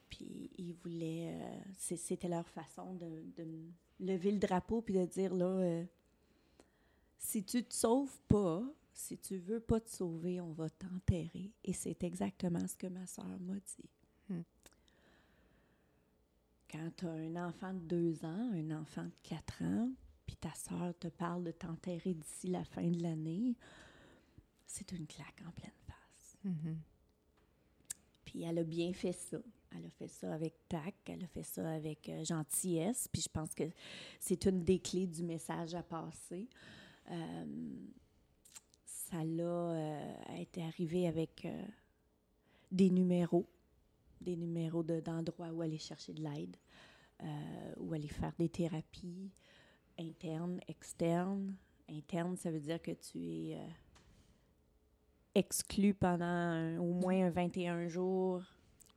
[0.09, 1.37] puis ils voulaient.
[1.39, 3.23] euh, C'était leur façon de,
[3.99, 5.85] lever le drapeau puis de dire là, euh,
[7.17, 8.63] si tu te sauves pas,
[8.93, 11.51] si tu veux pas te sauver, on va t'enterrer.
[11.63, 13.89] Et c'est exactement ce que ma soeur m'a dit.
[16.75, 19.89] Quand tu as un enfant de deux ans, un enfant de quatre ans,
[20.25, 23.55] puis ta soeur te parle de t'enterrer d'ici la fin de l'année,
[24.65, 26.37] c'est une claque en pleine face.
[26.43, 26.77] Mhm.
[28.25, 29.37] Puis elle a bien fait ça.
[29.73, 33.07] Elle a fait ça avec tact, elle a fait ça avec euh, gentillesse.
[33.07, 33.63] Puis je pense que
[34.19, 36.49] c'est une des clés du message à passer.
[37.09, 37.45] Euh,
[38.85, 41.47] ça l'a euh, été arrivé avec
[42.71, 43.45] des numéros,
[44.19, 46.57] des numéros de- d'endroits où aller chercher de l'aide,
[47.23, 49.31] euh, où aller faire des thérapies
[49.99, 51.55] internes, externes.
[51.89, 53.67] Interne, ça veut dire que tu es euh,
[55.33, 58.41] exclu pendant un- au moins un 21 jours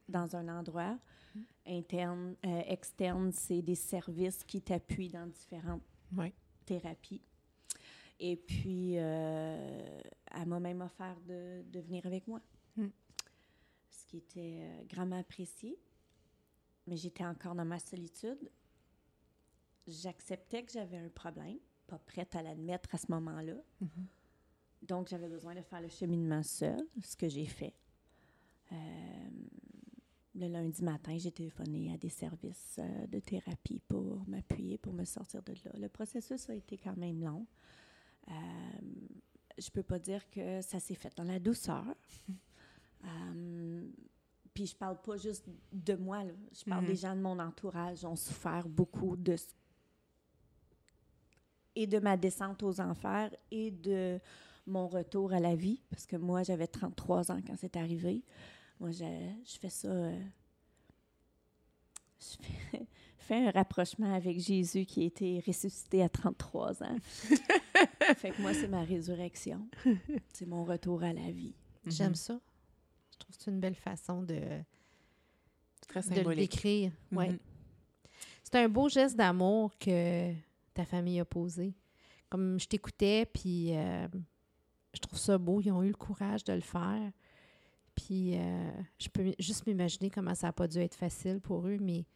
[0.09, 0.98] dans un endroit.
[1.66, 5.83] Interne, euh, externe, c'est des services qui t'appuient dans différentes
[6.64, 7.20] thérapies.
[8.20, 10.00] Et puis, euh,
[10.35, 12.40] elle m'a même offert de, de venir avec moi,
[12.76, 12.87] Mm.
[13.90, 15.78] ce qui était euh, grandement apprécié.
[16.88, 18.51] Mais j'étais encore dans ma solitude.
[19.87, 23.55] J'acceptais que j'avais un problème, pas prête à l'admettre à ce moment-là.
[23.81, 24.07] Mhm.
[24.83, 27.74] Donc, j'avais besoin de faire le cheminement seul, ce que j'ai fait.
[28.72, 28.77] Euh,
[30.35, 35.05] le lundi matin, j'ai téléphoné à des services euh, de thérapie pour m'appuyer, pour me
[35.05, 35.72] sortir de là.
[35.79, 37.46] Le processus a été quand même long.
[38.29, 38.33] Euh,
[39.59, 41.85] je peux pas dire que ça s'est fait dans la douceur.
[43.05, 43.88] Euh,
[44.59, 46.33] puis je parle pas juste de moi, là.
[46.53, 46.88] je parle Mhm.
[46.90, 49.47] des gens de mon entourage ont souffert beaucoup de ce-
[51.77, 54.18] et de ma descente aux enfers et de
[54.66, 58.25] mon retour à la vie, parce que moi, j'avais 33 ans quand c'est arrivé.
[58.81, 59.05] Moi, je,
[59.44, 59.87] je fais ça...
[59.87, 60.21] euh,
[62.21, 62.79] je fais, je
[63.29, 66.97] fais un rapprochement avec Jésus qui a été ressuscité à 33 ans.
[68.16, 69.68] fait que moi, c'est ma résurrection.
[70.33, 71.55] C'est mon retour à la vie.
[71.87, 72.14] J'aime Mhm.
[72.16, 72.40] ça.
[73.18, 74.40] Je trouve que c'est une belle façon de,
[75.88, 76.50] Très de le symbolique.
[76.52, 76.92] décrire.
[77.12, 77.31] Ouais.
[77.31, 77.38] Mhm.
[78.44, 80.33] C'est un beau geste d'amour que
[80.74, 81.74] ta famille a posé.
[82.31, 84.07] Comme je t'écoutais, puis euh,
[84.94, 85.61] je trouve ça beau.
[85.61, 87.11] Ils ont eu le courage de le faire.
[87.94, 91.78] Puis euh, je peux juste m'imaginer comment ça n'a pas dû être facile pour eux,
[91.81, 92.07] mais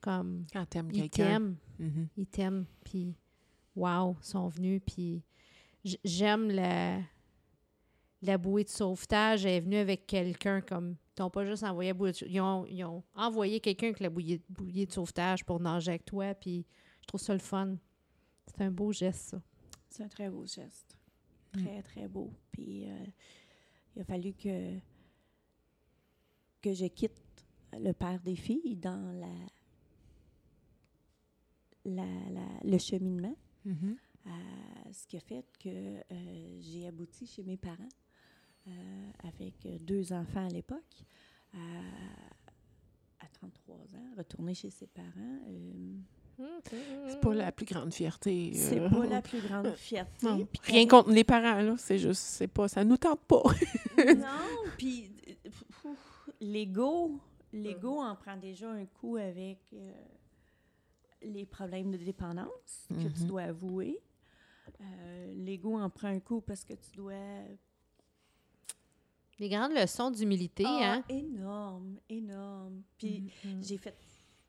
[0.00, 2.08] comme Quand t'aimes ils t'aiment, Mhm.
[2.16, 3.16] ils t'aiment, puis
[3.74, 5.22] wow, ils sont venus, puis
[6.04, 7.00] j'aime la,
[8.22, 9.46] la bouée de sauvetage.
[9.46, 10.96] Est venue avec quelqu'un comme.
[11.18, 13.98] Ils n'ont pas juste envoyé la bouée de, ils, ont, ils ont envoyé quelqu'un avec
[14.00, 16.64] la bouée, bouée de sauvetage pour nager avec toi, puis
[17.02, 17.76] je trouve ça le fun.
[18.46, 19.42] C'est un beau geste, ça.
[19.90, 20.96] C'est un très beau geste.
[21.56, 21.64] Mm.
[21.64, 22.32] Très, très beau.
[22.52, 23.04] Puis euh,
[23.96, 24.78] il a fallu que,
[26.62, 27.20] que je quitte
[27.72, 29.26] le père des filles dans la,
[31.84, 33.36] la, la- le cheminement.
[33.64, 33.96] Mhm.
[34.26, 34.30] Euh,
[34.92, 37.88] ce qui a fait que euh, j'ai abouti chez mes parents
[38.68, 41.04] euh, avec euh, deux enfants à l'époque.
[43.20, 45.96] À 33 ans, retourner chez ses parents, euh,
[47.08, 48.52] C'est pas la plus grande fierté.
[48.54, 50.26] c'est euh, pas la plus grande fierté.
[50.26, 51.74] Non, rien quand- contre les parents, là.
[51.78, 53.42] C'est juste, c'est pas, ça nous tente pas.
[53.96, 55.10] non, puis
[56.40, 57.18] l'ego,
[57.52, 59.92] l'ego en prend déjà un coup avec euh,
[61.22, 63.28] les problèmes de dépendance que tu Mhm.
[63.28, 63.98] dois avouer.
[64.80, 67.14] Euh, l'ego en prend un coup parce que tu dois
[69.38, 71.04] Des grandes leçons d'humilité, Ah, hein?
[71.08, 72.82] énorme, énorme.
[72.98, 73.62] Puis Mhm.
[73.62, 73.96] j'ai fait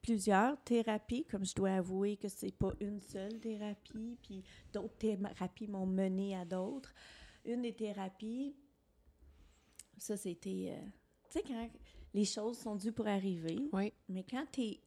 [0.02, 5.68] plusieurs thérapies, comme je dois avouer que c'est pas une seule thérapie, puis d'autres thérapies
[5.68, 6.94] m'ont mené à d'autres.
[7.46, 8.56] Une des thérapies,
[9.98, 10.86] ça c'était, euh,
[11.30, 11.70] tu sais, quand
[12.14, 13.94] les choses sont dues pour arriver, Oui.
[14.08, 14.80] mais quand t'es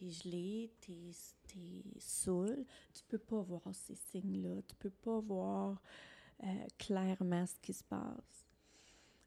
[0.00, 5.82] es gelé, t'es es saoul, tu peux pas voir ces signes-là, tu peux pas voir
[6.44, 8.46] euh, clairement ce qui se passe.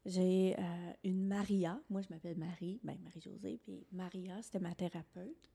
[0.04, 5.48] J'ai euh, une Maria, moi je m'appelle Marie, ben Marie-Josée, puis Maria, c'était ma thérapeute.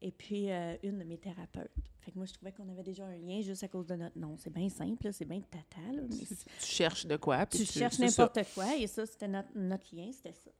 [0.00, 1.74] Et puis euh, une de mes thérapeutes.
[2.00, 4.16] Fait que moi je trouvais qu'on avait déjà un lien juste à cause de notre
[4.18, 4.36] nom.
[4.38, 7.44] C'est bien simple, c'est bien tata, là, mais Tu, tu cherches de quoi.
[7.46, 10.50] puis tu cherches n'importe quoi, et ça, c'était notre, notre lien, c'était ça.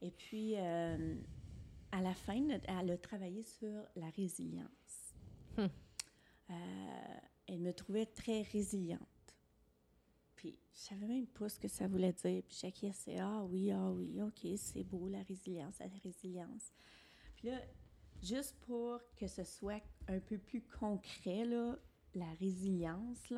[0.00, 1.16] Et puis, euh,
[1.90, 5.14] à la fin, elle a travaillé sur la résilience.
[5.56, 5.66] Hmm.
[6.50, 6.54] Euh,
[7.46, 9.00] elle me trouvait très résiliente.
[10.38, 12.44] Puis, je savais même pas ce que ça voulait dire.
[12.44, 16.72] Puis, j'acquiesçais, ah oui, ah oui, OK, c'est beau, la résilience, la résilience.
[17.34, 17.60] Puis là,
[18.22, 21.76] juste pour que ce soit un peu plus concret, là,
[22.14, 23.32] la résilience,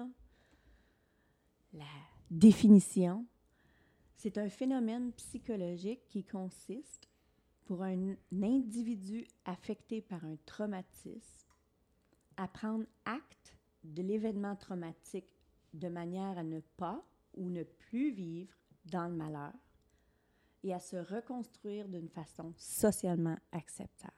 [1.73, 1.87] la
[2.31, 3.25] définition,
[4.17, 7.09] c'est un phénomène psychologique qui consiste
[7.65, 11.49] pour un individu affecté par un traumatisme
[12.37, 15.40] à prendre acte de l'événement traumatique
[15.73, 17.05] de manière à ne pas
[17.35, 18.55] ou ne plus vivre
[18.87, 19.53] dans le malheur
[20.63, 24.13] et à se reconstruire d'une façon socialement acceptable.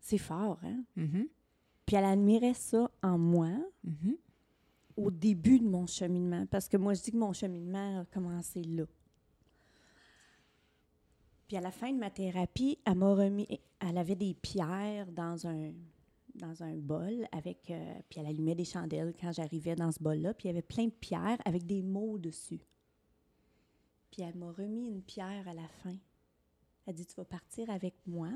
[0.00, 0.84] C'est fort, hein?
[0.96, 1.28] Mhm.
[1.86, 3.50] Puis elle admirait ça en moi
[3.84, 4.16] Mhm.
[4.96, 8.62] au début de mon cheminement, parce que moi, je dis que mon cheminement a commencé
[8.62, 8.84] là.
[11.48, 13.46] Puis à la fin de ma thérapie, elle m'a remis,
[13.80, 15.72] elle avait des pierres dans un,
[16.34, 20.34] dans un bol avec, euh, puis elle allumait des chandelles quand j'arrivais dans ce bol-là,
[20.34, 22.60] puis il y avait plein de pierres avec des mots dessus.
[24.10, 25.96] Puis elle m'a remis une pierre à la fin.
[26.86, 28.30] Elle dit, tu vas partir avec moi,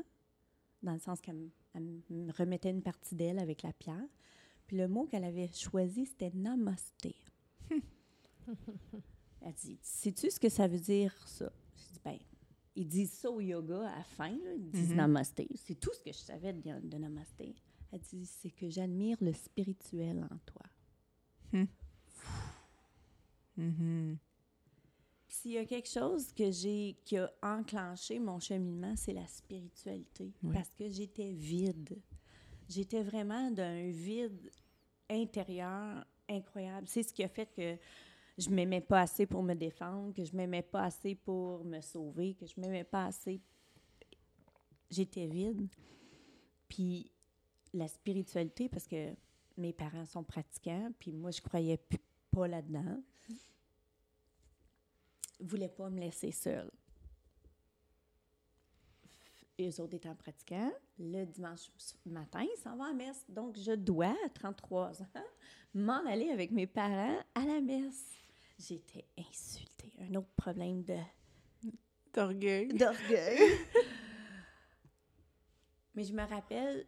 [0.82, 4.06] dans le sens qu'elle me- remettait une partie d'elle avec la pierre.
[4.66, 7.14] Puis le mot qu'elle avait choisi, c'était namasté.
[9.40, 12.18] Elle dit Sais-tu ce que ça veut dire, ça Je dis Ben,
[12.74, 14.96] ils disent ça au yoga à la fin, là, ils disent Mhm.
[14.96, 15.48] namasté.
[15.56, 17.54] C'est tout ce que je savais de, de namasté.
[17.92, 20.62] Elle dit C'est que j'admire le spirituel en toi.
[21.52, 21.68] Mhm.
[25.26, 29.26] Puis S'il y a quelque chose que j'ai qui a enclenché mon cheminement, c'est la
[29.26, 30.32] spiritualité.
[30.42, 30.54] Oui.
[30.54, 32.00] Parce que j'étais vide.
[32.68, 34.50] J'étais vraiment d'un vide
[35.10, 36.86] intérieur incroyable.
[36.86, 37.76] C'est ce qui a fait que
[38.36, 42.34] je m'aimais pas assez pour me défendre, que je m'aimais pas assez pour me sauver,
[42.34, 43.40] que je m'aimais pas assez.
[44.90, 45.68] J'étais vide.
[46.68, 47.10] Puis
[47.74, 49.14] la spiritualité, parce que
[49.56, 51.80] mes parents sont pratiquants, puis moi, je croyais
[52.30, 53.00] pas là-dedans
[55.40, 56.70] voulaient pas me laisser seule.
[59.60, 61.70] Eux autres étant pratiquants, le dimanche
[62.06, 63.24] matin, ils s'en vont à messe.
[63.28, 65.24] Donc, je dois, à 33 ans,
[65.74, 68.12] m'en aller avec mes parents à la messe.
[68.58, 69.92] J'étais insultée.
[69.98, 70.96] Un autre problème de
[72.14, 72.68] D'orgueil.
[72.68, 73.38] d'orgueil.
[75.94, 76.86] Mais je me rappelle,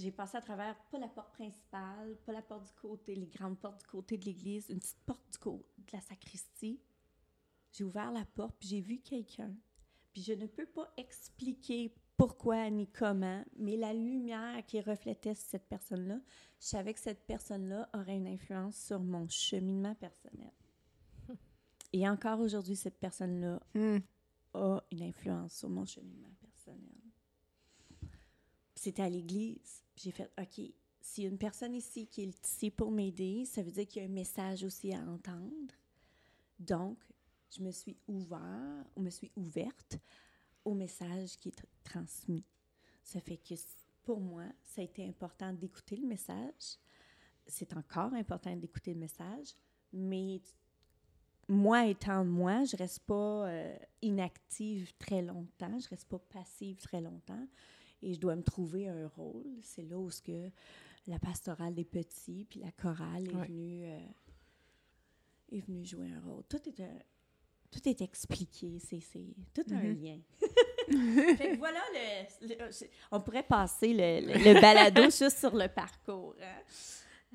[0.00, 3.58] j'ai passé à travers pas la porte principale, pas la porte du côté, les grandes
[3.58, 6.80] portes du côté de l'église, une petite porte du côté de la sacristie.
[7.72, 9.54] J'ai ouvert la porte, puis j'ai vu quelqu'un.
[10.12, 15.46] Puis je ne peux pas expliquer pourquoi ni comment, mais la lumière qui reflétait sur
[15.46, 16.20] cette personne-là,
[16.60, 20.52] je savais que cette personne-là aurait une influence sur mon cheminement personnel.
[21.92, 23.98] Et encore aujourd'hui, cette personne-là Hmm.
[24.54, 27.00] a une influence sur mon cheminement personnel.
[28.74, 29.84] C'était à l'église.
[30.02, 33.86] J'ai fait, OK, a une personne ici qui est ici pour m'aider, ça veut dire
[33.86, 35.74] qu'il y a un message aussi à entendre.
[36.58, 36.98] Donc,
[37.50, 39.98] je me suis ouvert, ou me suis ouverte
[40.64, 42.44] au message qui est tr- transmis.
[43.02, 43.54] Ça fait que
[44.02, 46.78] pour moi, ça a été important d'écouter le message.
[47.46, 49.54] C'est encore important d'écouter le message,
[49.92, 50.40] mais
[51.48, 57.00] moi étant moi, je reste pas euh, inactive très longtemps, je reste pas passive très
[57.00, 57.46] longtemps
[58.02, 59.46] et je dois me trouver un rôle.
[59.62, 60.50] C'est là où ce que
[61.06, 63.98] la pastorale des petits puis la chorale est venue euh,
[65.52, 66.44] est venue jouer un rôle.
[66.48, 66.82] Tout est
[67.70, 69.00] tout est expliqué, c'est
[69.54, 70.02] tout un mm-hmm.
[70.02, 70.18] lien.
[71.36, 72.70] fait que voilà, le,
[73.12, 76.34] on pourrait passer le, le, balado juste sur le parcours.
[76.42, 76.62] Hein.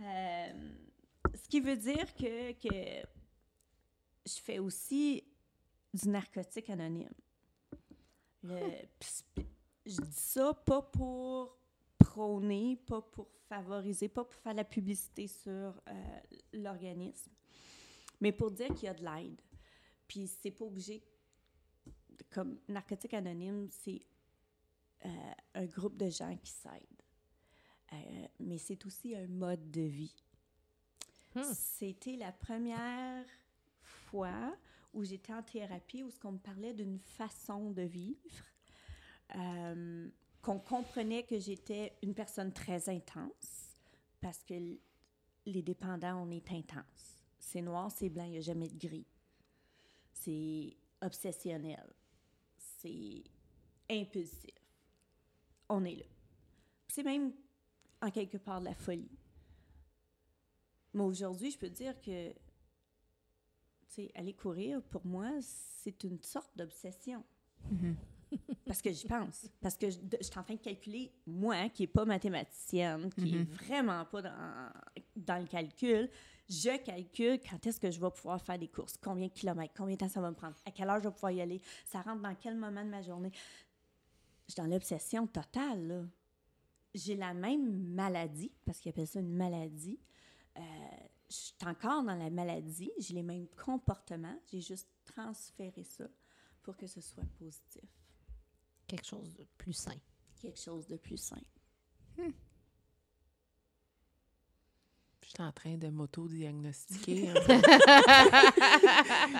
[0.03, 0.53] Euh,
[1.33, 3.07] ce qui veut dire que, que
[4.25, 5.23] je fais aussi
[5.93, 7.13] du narcotique anonyme.
[9.85, 11.57] Je dis ça pas pour
[11.97, 16.19] prôner, pas pour favoriser, pas pour faire la publicité sur euh,
[16.53, 17.31] l'organisme,
[18.19, 19.41] mais pour dire qu'il y a de l'aide.
[20.07, 21.03] Puis c'est pas obligé,
[22.31, 24.01] comme Narcotique Anonyme, c'est
[25.05, 25.09] euh,
[25.55, 27.01] un groupe de gens qui s'aident.
[27.93, 30.23] Euh, mais c'est aussi un mode de vie.
[31.35, 31.43] Hmm.
[31.53, 33.25] C'était la première
[33.81, 34.55] fois
[34.93, 38.45] où j'étais en thérapie, où on me parlait d'une façon de vivre,
[39.35, 40.09] euh,
[40.41, 43.75] qu'on comprenait que j'étais une personne très intense,
[44.21, 44.53] parce que
[45.45, 47.23] les dépendants, on est intense.
[47.39, 49.07] C'est noir, c'est blanc, il n'y a jamais de gris.
[50.13, 51.93] C'est obsessionnel.
[52.57, 53.23] C'est
[53.89, 54.55] impulsif.
[55.69, 56.05] On est là.
[56.87, 57.33] C'est même
[58.01, 59.17] en quelque part de la folie.
[60.93, 62.33] Mais aujourd'hui, je peux dire que
[64.15, 67.23] aller courir, pour moi, c'est une sorte d'obsession.
[67.71, 67.95] Mm-hmm.
[68.65, 69.47] Parce que j'y pense.
[69.61, 73.43] Parce que je, suis en train de calculer, moi, qui n'ai pas mathématicienne, qui n'est
[73.43, 73.65] mm-hmm.
[73.65, 74.69] vraiment pas dans,
[75.15, 76.09] dans, le calcul,
[76.49, 79.95] je calcule quand est-ce que je vais pouvoir faire des courses, combien de kilomètres, combien
[79.95, 82.01] de temps ça va me prendre, à quelle heure je vais pouvoir y aller, ça
[82.01, 83.31] rentre dans quel moment de ma journée.
[84.47, 86.01] Je suis dans l'obsession totale, là.
[86.93, 89.99] J'ai la même maladie, parce qu'ils appellent ça une maladie.
[90.57, 90.61] Euh,
[91.29, 96.05] je suis encore dans la maladie, j'ai les mêmes comportements, j'ai juste transféré ça
[96.61, 97.83] pour que ce soit positif.
[98.87, 99.95] Quelque chose de plus sain.
[100.41, 101.41] Quelque chose de plus sain.
[102.17, 102.31] Hmm.
[105.23, 107.29] Je suis en train de m'auto-diagnostiquer.
[107.33, 107.39] je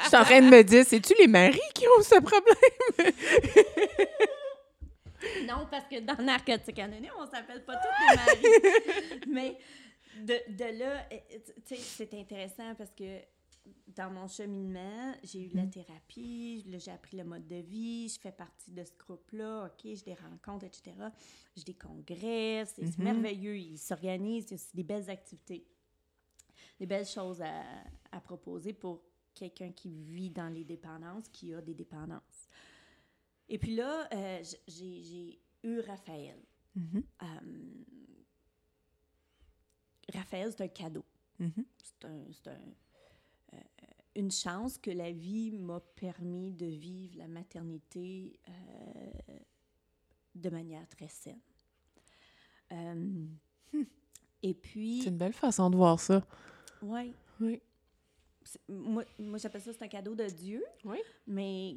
[0.08, 2.56] suis en train de me dire, c'est-tu les maris qui ont ce problème?
[5.48, 8.42] non, parce que dans Narcotique Anonyme, on s'appelle pas tous les maris.
[9.28, 9.60] Mais
[10.22, 11.22] de, de là, eh,
[11.66, 13.20] c'est intéressant parce que
[13.96, 15.70] dans mon cheminement, j'ai eu la mm-hmm.
[15.70, 20.04] thérapie, j'ai appris le mode de vie, je fais partie de ce groupe-là, OK, j'ai
[20.04, 20.94] des rencontres, etc.
[21.56, 23.04] J'ai des congrès, c'est mm-hmm.
[23.04, 25.66] merveilleux, ils s'organisent, c'est des belles activités,
[26.80, 27.64] des belles choses à,
[28.12, 29.02] à proposer pour
[29.34, 32.50] quelqu'un qui vit dans les dépendances, qui a des dépendances.
[33.48, 36.40] Et puis là, euh, j'ai eu Raphaël.
[36.78, 37.04] Mm-hmm.
[37.24, 37.84] Euh,
[40.14, 41.06] Raphaël, c'est un cadeau.
[41.40, 41.66] Mm-hmm.
[41.78, 42.58] C'est un,
[44.16, 49.38] une chance que la vie m'a permis de vivre la maternité euh,
[50.34, 51.40] de manière très saine.
[52.72, 53.26] Euh,
[54.42, 55.02] et puis...
[55.02, 56.26] C'est une belle façon de voir ça.
[56.82, 57.12] Ouais.
[57.40, 57.62] Oui.
[58.70, 60.64] Moi, moi j'appelle ça c'est un cadeau de Dieu.
[60.84, 61.00] Oui.
[61.28, 61.76] Mais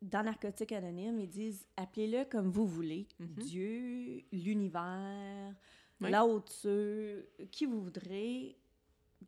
[0.00, 3.08] dans Narcotique Anonyme, ils disent appelez-le comme vous voulez.
[3.18, 3.34] Mhm.
[3.34, 5.54] Dieu, l'univers,
[6.00, 8.56] là au-dessus, qui vous voudrez.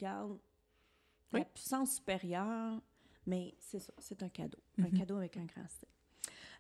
[0.02, 2.80] La puissance supérieure.
[3.26, 4.58] Mais c'est ça, c'est un cadeau.
[4.78, 4.98] Un mhm.
[4.98, 5.86] cadeau avec un grand C.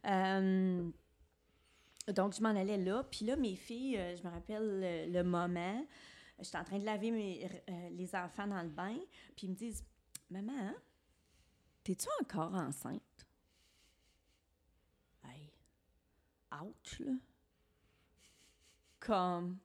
[0.06, 0.90] Euh,
[2.14, 3.02] donc, je m'en allais là.
[3.04, 5.84] Puis là, mes filles, euh, je me rappelle le, moment,
[6.38, 8.96] j'étais en train de laver mes, euh, les enfants dans le bain.
[9.36, 9.84] Puis ils me disent
[10.30, 10.72] Maman,
[11.82, 13.02] t'es-tu encore enceinte
[16.52, 17.12] ouch, là.
[18.98, 19.58] Comme,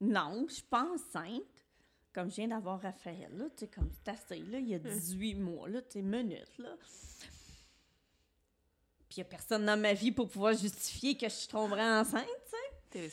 [0.00, 1.55] non, je suis pas enceinte.
[2.16, 4.78] Comme je viens d'avoir Raphaël, là, tu sais, comme c'est assez, là, il y a
[4.78, 5.42] 18 hum.
[5.42, 6.70] mois, là, tu sais, minutes, là.
[9.06, 12.24] Puis il n'y a personne dans ma vie pour pouvoir justifier que je tomberais enceinte,
[12.90, 13.12] tu sais.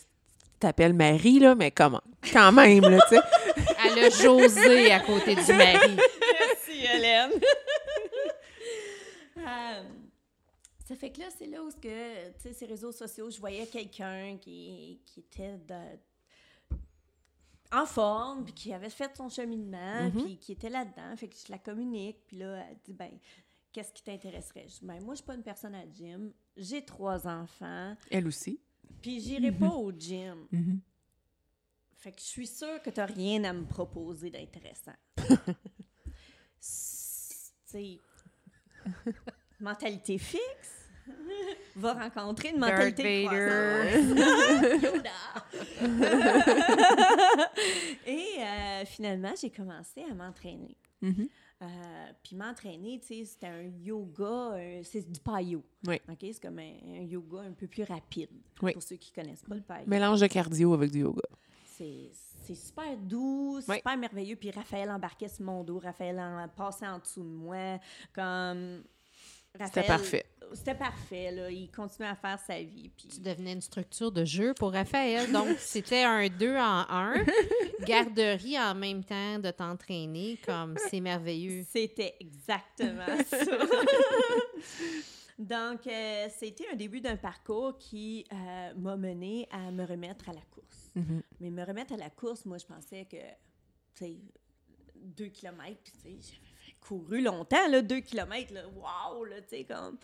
[0.58, 2.02] T'appelles Marie, là, mais comment?
[2.32, 3.22] Quand même, là, tu sais.
[3.84, 5.98] Elle a José à côté du mari.
[5.98, 7.32] Merci, Hélène.
[9.36, 9.84] Euh,
[10.88, 13.68] ça fait que là, c'est là où, que, tu sais, ces réseaux sociaux, je voyais
[13.68, 15.58] quelqu'un qui, qui était
[17.74, 20.24] en forme, puis qui avait fait son cheminement, mm-hmm.
[20.24, 21.16] puis qui était là-dedans.
[21.18, 23.12] Fait que je la communique, puis là, elle dit, ben,
[23.72, 24.66] qu'est-ce qui t'intéresserait?
[24.68, 26.32] Je dis, ben, moi, je suis pas une personne à gym.
[26.56, 27.96] J'ai trois enfants.
[28.12, 28.60] Elle aussi.
[29.02, 29.60] Puis j'irai mm-hmm.
[29.60, 30.48] pas au gym.
[30.54, 30.80] Mm-hmm.
[31.96, 34.94] Fait que je suis sûre que tu n'as rien à me proposer d'intéressant.
[37.72, 38.00] tu
[39.60, 40.83] mentalité fixe
[41.76, 43.24] va rencontrer une mentalité
[48.06, 50.78] Et euh, finalement, j'ai commencé à m'entraîner.
[51.02, 51.28] Mhm.
[51.62, 51.66] Euh,
[52.22, 55.64] puis m'entraîner, tu sais, c'était un yoga, euh, c'est du payo.
[55.88, 56.00] Oui.
[56.10, 56.18] OK?
[56.22, 58.30] C'est comme un, un yoga un peu plus rapide.
[58.62, 58.74] Oui.
[58.74, 59.84] Pour ceux qui connaissent pas le payo.
[59.88, 61.24] Mélange de cardio avec du yoga.
[61.66, 62.12] C'est
[62.46, 63.76] c'est super doux, Oui.
[63.78, 64.36] super merveilleux.
[64.36, 67.80] Puis Raphaël embarquait sur mon dos, Raphaël en, passait en dessous de moi.
[68.14, 68.84] Comme.
[69.66, 70.26] C'était parfait.
[70.54, 71.50] C'était parfait, là.
[71.50, 72.90] Il continuait à faire sa vie.
[72.96, 75.32] Puis Tu devenais une structure de jeu pour Raphaël.
[75.32, 77.26] Donc, c'était un deux en un.
[77.82, 81.64] Garderie en même temps de t'entraîner, comme c'est merveilleux.
[81.68, 83.38] C'était exactement ça.
[85.40, 90.34] Donc, euh, c'était un début d'un parcours qui euh, m'a mené à me remettre à
[90.34, 90.92] la course.
[90.96, 91.24] Mhm.
[91.40, 93.18] Mais me remettre à la course, moi, je pensais que,
[93.96, 94.18] tu sais,
[94.96, 96.53] deux kilomètres, puis tu sais, j'avais
[96.88, 99.98] couru longtemps, là, deux kilomètres, là, wow, là, tu sais, comme...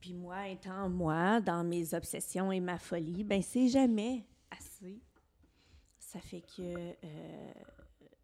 [0.00, 5.00] Puis moi, étant moi, dans mes obsessions et ma folie, ben c'est jamais assez.
[5.98, 7.52] Ça fait que euh,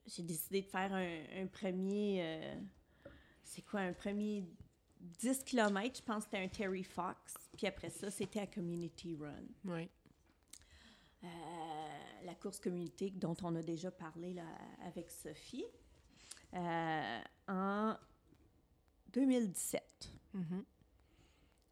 [0.06, 2.22] j'ai décidé de faire un, un premier...
[2.22, 2.54] euh,
[3.42, 4.44] c'est quoi, un premier
[5.00, 7.34] 10 km, je pense que c'était un Terry Fox.
[7.56, 9.44] Puis après ça, c'était un Community Run.
[9.64, 9.88] Oui.
[11.22, 11.26] Euh,
[12.24, 14.44] la course communauté dont on a déjà parlé là,
[14.86, 15.64] avec Sophie,
[16.54, 17.96] euh, en
[19.12, 20.12] 2017.
[20.34, 20.64] Mhm.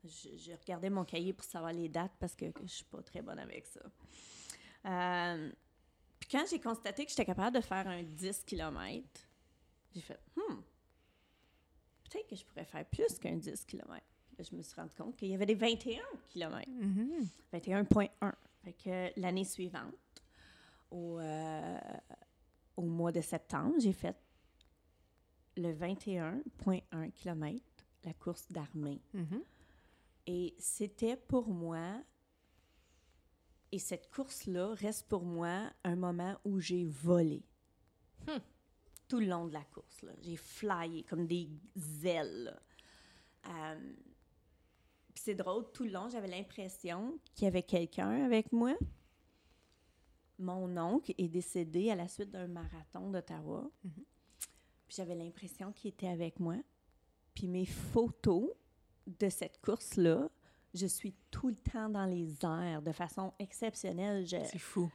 [0.04, 3.02] Je, je regardais mon cahier pour savoir les dates parce que, que je suis pas
[3.02, 3.80] très bonne avec ça.
[4.84, 5.52] Euh,
[6.18, 9.06] puis quand j'ai constaté que j'étais capable de faire un 10 km,
[9.94, 10.56] j'ai fait hmm,
[12.04, 13.92] peut-être que je pourrais faire plus qu'un 10 km.
[14.38, 16.68] Là, je me suis rendu compte qu'il y avait des 21 km.
[16.68, 17.28] Mhm.
[17.52, 18.32] 21.1.
[18.64, 19.94] Fait que l'année suivante,
[20.90, 21.78] au, euh,
[22.76, 24.16] au mois de septembre, j'ai fait
[25.56, 27.64] le 21.1 km,
[28.04, 29.00] la course d'armée.
[29.12, 29.42] Mhm.
[30.26, 32.00] Et c'était pour moi,
[33.72, 37.42] et cette course-là reste pour moi un moment où j'ai volé.
[38.26, 38.38] Hmm.
[39.08, 40.04] Tout le long de la course.
[40.20, 41.48] J'ai flyé comme des
[42.04, 42.58] ailes.
[43.48, 43.94] Euh,
[45.14, 48.74] c'est drôle, tout le long, j'avais l'impression qu'il y avait quelqu'un avec moi.
[50.38, 53.70] Mon oncle est décédé à la suite d'un marathon d'Ottawa.
[53.80, 53.92] Puis
[54.94, 56.56] j'avais l'impression qu'il était avec moi.
[57.34, 58.50] Puis mes photos
[59.06, 60.28] de cette course-là,
[60.74, 64.26] je suis tout le temps dans les airs de façon exceptionnelle.
[64.26, 64.90] Je- C'est fou.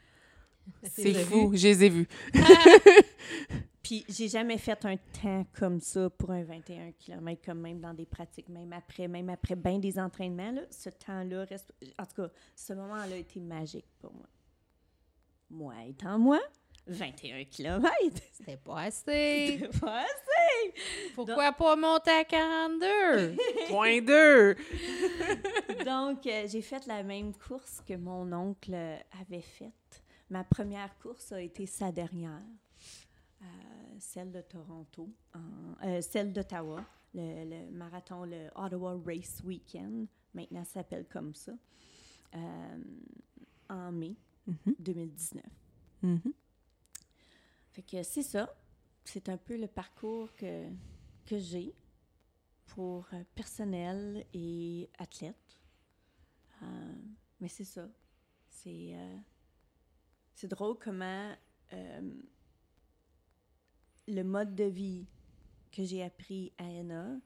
[0.84, 1.52] C'est fou.
[1.56, 2.08] Je les ai vus.
[3.84, 7.94] Puis j'ai jamais fait un temps comme ça pour un 21 km, comme même dans
[7.94, 10.52] des pratiques, même après, même après bien des entraînements.
[10.52, 11.74] Là, ce temps-là reste.
[11.98, 14.28] En tout cas, ce moment-là a été magique pour moi.
[15.50, 16.42] Moi étant moi,
[16.88, 17.92] 21 km.
[18.34, 19.60] C'était pas assez.
[19.72, 20.74] C'est pas assez!
[21.16, 23.36] Pourquoi pas monter à 42?
[23.70, 24.56] Point 2.
[25.86, 30.04] Donc, euh, j'ai fait la même course que mon oncle euh, avait faite.
[30.30, 32.42] Ma première course a été sa dernière,
[33.42, 33.46] euh,
[34.00, 36.84] celle de Toronto, en- euh, celle d'Ottawa,
[37.14, 41.54] le, le marathon, le Ottawa Race Weekend, maintenant ça s'appelle comme ça,
[43.70, 44.16] en mai
[44.48, 44.76] Mhm.
[44.80, 45.44] 2019.
[46.04, 46.22] Mhm.
[47.78, 48.52] Fait que c'est ça.
[49.04, 50.68] C'est un peu le parcours que,
[51.28, 51.76] que j'ai
[52.66, 55.60] pour euh, personnel et athlète.
[56.64, 56.96] Euh,
[57.40, 57.88] mais c'est ça.
[58.50, 59.18] C'est euh,
[60.34, 61.36] c'est drôle comment
[61.74, 62.12] euh,
[64.08, 65.06] le mode de vie
[65.72, 67.20] que j'ai appris à ENA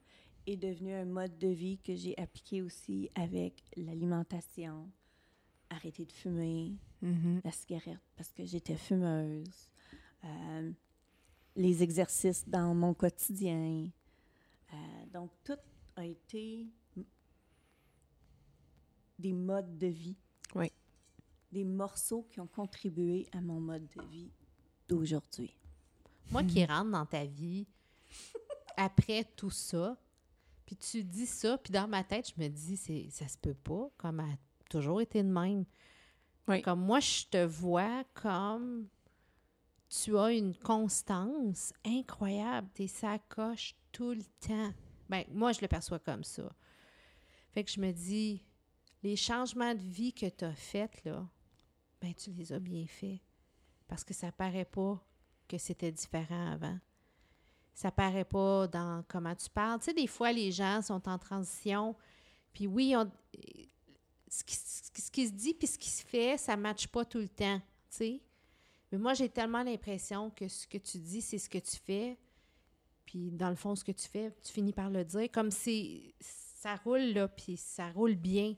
[0.47, 4.91] est devenu un mode de vie que j'ai appliqué aussi avec l'alimentation,
[5.69, 7.41] arrêter de fumer, Mhm.
[7.43, 9.70] la cigarette parce que j'étais fumeuse,
[10.23, 10.71] euh,
[11.55, 13.89] les exercices dans mon quotidien.
[14.73, 14.77] Euh,
[15.13, 15.57] donc, tout
[15.95, 16.67] a été
[19.19, 20.17] des modes de vie.
[20.55, 20.71] Oui.
[21.51, 24.31] Des morceaux qui ont contribué à mon mode de vie
[24.87, 25.55] d'aujourd'hui.
[26.31, 27.67] Moi qui rentre dans ta vie
[28.77, 29.97] après tout ça,
[30.65, 33.53] puis tu dis ça, puis dans ma tête, je me dis, c'est, ça se peut
[33.53, 34.37] pas, comme elle a
[34.69, 35.65] toujours été de même.
[36.47, 36.61] Oui.
[36.61, 38.87] Comme moi, je te vois comme
[39.91, 42.69] tu as une constance incroyable.
[42.73, 44.73] Tes sacoches tout le temps.
[45.09, 46.49] Ben, moi, je le perçois comme ça.
[47.51, 48.45] Fait que je me dis,
[49.03, 51.27] les changements de vie que tu as faits, là,
[51.99, 53.19] ben, tu les as bien faits.
[53.87, 55.03] Parce que ça paraît pas
[55.47, 56.79] que c'était différent avant.
[57.73, 59.79] Ça paraît pas dans comment tu parles.
[59.79, 61.95] Tu sais, des fois, les gens sont en transition,
[62.53, 63.11] puis oui, on-
[64.29, 64.43] ce
[65.11, 67.59] qui se dit puis ce qui se fait, ça ne matche pas tout le temps,
[67.59, 68.21] tu sais.
[68.91, 72.17] Mais moi, j'ai tellement l'impression que ce que tu dis, c'est ce que tu fais.
[73.05, 75.29] Puis dans le fond, ce que tu fais, tu finis par le dire.
[75.31, 78.55] Comme c'est ça roule, là, puis ça roule bien.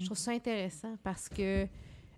[0.00, 1.66] Je trouve ça intéressant parce que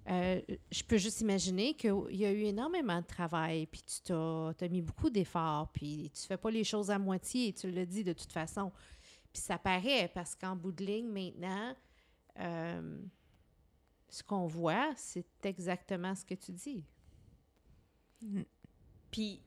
[0.09, 4.69] euh, je peux juste imaginer qu'il y a eu énormément de travail, puis tu as
[4.69, 8.13] mis beaucoup d'efforts, puis tu fais pas les choses à moitié, tu le dis de
[8.13, 8.73] toute façon.
[9.33, 11.75] Puis ça paraît, parce qu'en bout de ligne, maintenant,
[12.39, 12.99] euh,
[14.09, 16.85] ce qu'on voit, c'est exactement ce que tu dis.
[18.23, 18.43] Mm.
[19.11, 19.43] Puis,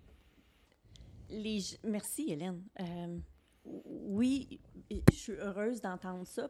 [1.29, 1.61] les...
[1.83, 2.63] merci Hélène.
[2.79, 3.17] Euh,
[3.65, 4.59] oui,
[4.89, 6.49] je suis heureuse d'entendre ça,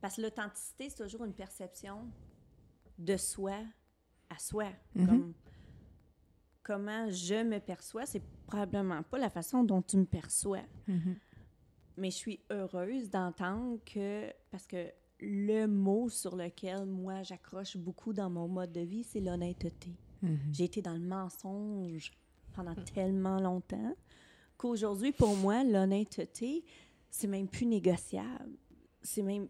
[0.00, 2.06] parce que l'authenticité, c'est toujours une perception
[2.98, 3.56] de soi
[4.28, 4.68] à soi.
[4.96, 5.06] Mm-hmm.
[5.06, 5.34] Comme
[6.62, 10.62] comment je me perçois, c'est probablement pas la façon dont tu me perçois.
[10.88, 11.16] Mm-hmm.
[11.96, 18.12] Mais je suis heureuse d'entendre que, parce que le mot sur lequel moi j'accroche beaucoup
[18.12, 19.94] dans mon mode de vie, c'est l'honnêteté.
[20.22, 20.38] Mm-hmm.
[20.52, 22.12] J'ai été dans le mensonge
[22.54, 22.84] pendant mm.
[22.94, 23.94] tellement longtemps
[24.56, 26.64] qu'aujourd'hui, pour moi, l'honnêteté,
[27.10, 28.56] c'est même plus négociable.
[29.02, 29.48] C'est même.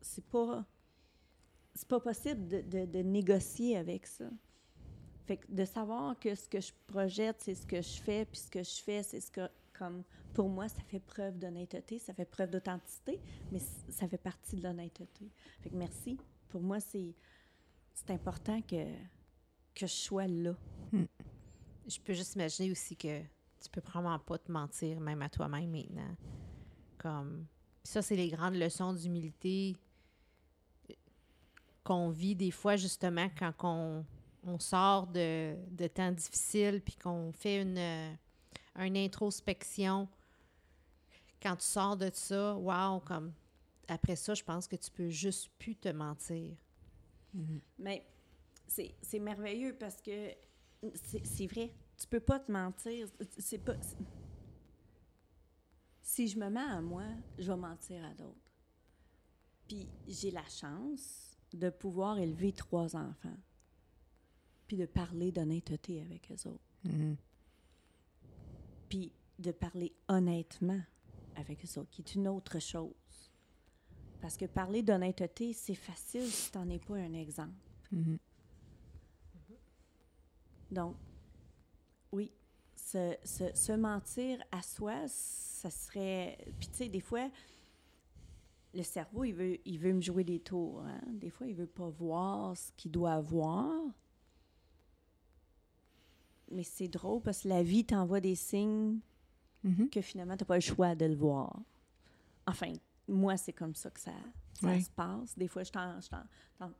[0.00, 0.64] C'est pas
[1.74, 4.26] c'est pas possible de, de, négocier avec ça.
[5.26, 8.40] Fait que de savoir que ce que je projette, c'est ce que je fais, puis
[8.40, 10.02] ce que je fais, c'est ce que, comme,
[10.34, 14.62] pour moi, ça fait preuve d'honnêteté, ça fait preuve d'authenticité, mais ça fait partie de
[14.62, 15.30] l'honnêteté.
[15.60, 16.18] Fait que merci.
[16.48, 17.14] Pour moi, c'est,
[17.94, 18.84] c'est important que,
[19.74, 20.54] que je sois là.
[20.92, 21.04] Hmm.
[21.86, 25.70] Je peux juste imaginer aussi que tu peux probablement pas te mentir, même à toi-même
[25.70, 26.16] maintenant.
[26.98, 27.46] Comme,
[27.82, 29.76] ça, c'est les grandes leçons d'humilité
[31.84, 34.04] qu'on vit des fois, justement, quand on,
[34.44, 38.12] on sort de, de, temps difficiles, puis qu'on fait une, euh,
[38.78, 40.08] une introspection.
[41.40, 43.32] Quand tu sors de ça, wow, comme
[43.88, 46.54] après ça, je pense que tu peux juste plus te mentir.
[47.36, 47.60] Mm-hmm.
[47.78, 48.06] Mais
[48.66, 50.32] c'est merveilleux parce que
[51.24, 53.08] c'est vrai, tu peux pas te mentir.
[53.38, 53.76] C'est pas.
[56.02, 57.04] Si je me mets à moi,
[57.38, 58.38] je vais mentir à d'autres.
[59.68, 63.36] Puis j'ai la chance de pouvoir élever trois enfants,
[64.66, 66.64] puis de parler d'honnêteté avec eux autres.
[66.86, 67.16] Mm-hmm.
[68.88, 70.80] Puis de parler honnêtement
[71.36, 72.92] avec eux autres, qui est une autre chose.
[74.22, 77.50] Parce que parler d'honnêteté, c'est facile si tu n'en es pas un exemple.
[77.92, 78.18] Mm-hmm.
[80.70, 80.94] Donc,
[82.12, 82.30] oui,
[82.76, 86.38] se, se, se, mentir à soi, ça serait...
[86.60, 87.28] Puis tu sais, des fois,
[88.72, 90.84] le cerveau, il veut, il veut me jouer des tours.
[90.86, 91.00] Hein.
[91.08, 93.72] Des fois, il veut pas voir ce qu'il doit voir.
[96.52, 99.00] Mais c'est drôle parce que la vie t'envoie des signes
[99.64, 99.90] mm-hmm.
[99.90, 101.60] que finalement, tu n'as pas le choix de le voir.
[102.46, 102.72] Enfin,
[103.08, 104.12] moi, c'est comme ça que ça,
[104.54, 105.36] se passe.
[105.36, 106.70] Des fois, je suis en,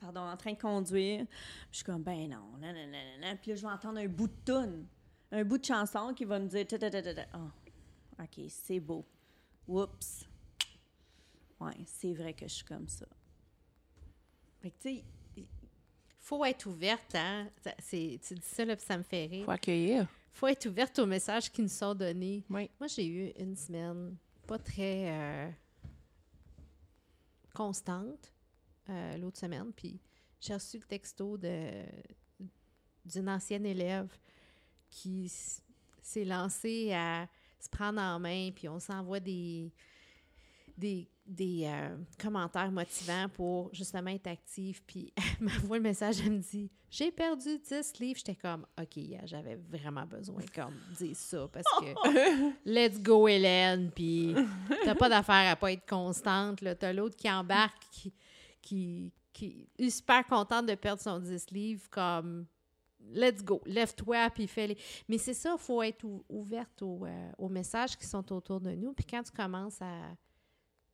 [0.00, 1.26] pardon, en train de conduire.
[1.70, 3.36] je suis comme, ben non, non, non, non, non.
[3.40, 4.86] Puis là, je vais entendre un bout de tune,
[5.32, 6.66] un bout de chanson qui va me dire,
[7.34, 9.04] oh, OK, c'est beau.
[9.66, 10.26] Oups.
[11.60, 13.06] Oui, c'est vrai que je suis comme ça.
[14.60, 15.04] Fait que, tu sais,
[16.18, 17.48] faut être ouverte, hein?
[17.88, 19.44] tu dis ça, là, puis ça me fait rire.
[19.44, 20.06] Faut accueillir.
[20.32, 22.44] faut être ouverte aux messages qui nous sont donnés.
[22.50, 22.70] Oui.
[22.78, 24.14] Moi, j'ai eu une semaine
[24.48, 25.50] pas très euh,
[27.54, 28.32] constante
[28.88, 30.00] euh, l'autre semaine, puis
[30.40, 31.36] j'ai reçu le texto
[33.04, 34.08] d'une ancienne élève
[34.88, 35.30] qui
[36.00, 37.28] s'est lancée à
[37.60, 39.70] se prendre en main, puis on s'envoie des,
[40.78, 44.82] des des euh, commentaires motivants pour justement être active.
[44.86, 48.18] Puis elle m'envoie le message, elle me dit J'ai perdu 10 livres.
[48.18, 53.90] J'étais comme OK, j'avais vraiment besoin comme dire ça parce que let's go, Hélène.
[53.94, 54.34] Puis
[54.84, 56.60] t'as pas d'affaire à pas être constante.
[56.78, 58.14] T'as l'autre qui embarque, qui,
[58.62, 62.46] qui, qui est super contente de perdre son 10 livres, comme
[63.12, 64.76] let's go, lève-toi, puis fais-les.
[65.08, 68.92] Mais c'est ça, il faut être ouverte euh, aux messages qui sont autour de nous.
[68.92, 70.14] Puis quand tu commences à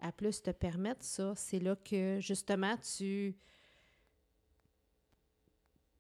[0.01, 3.35] à plus te permettre ça, c'est là que justement tu,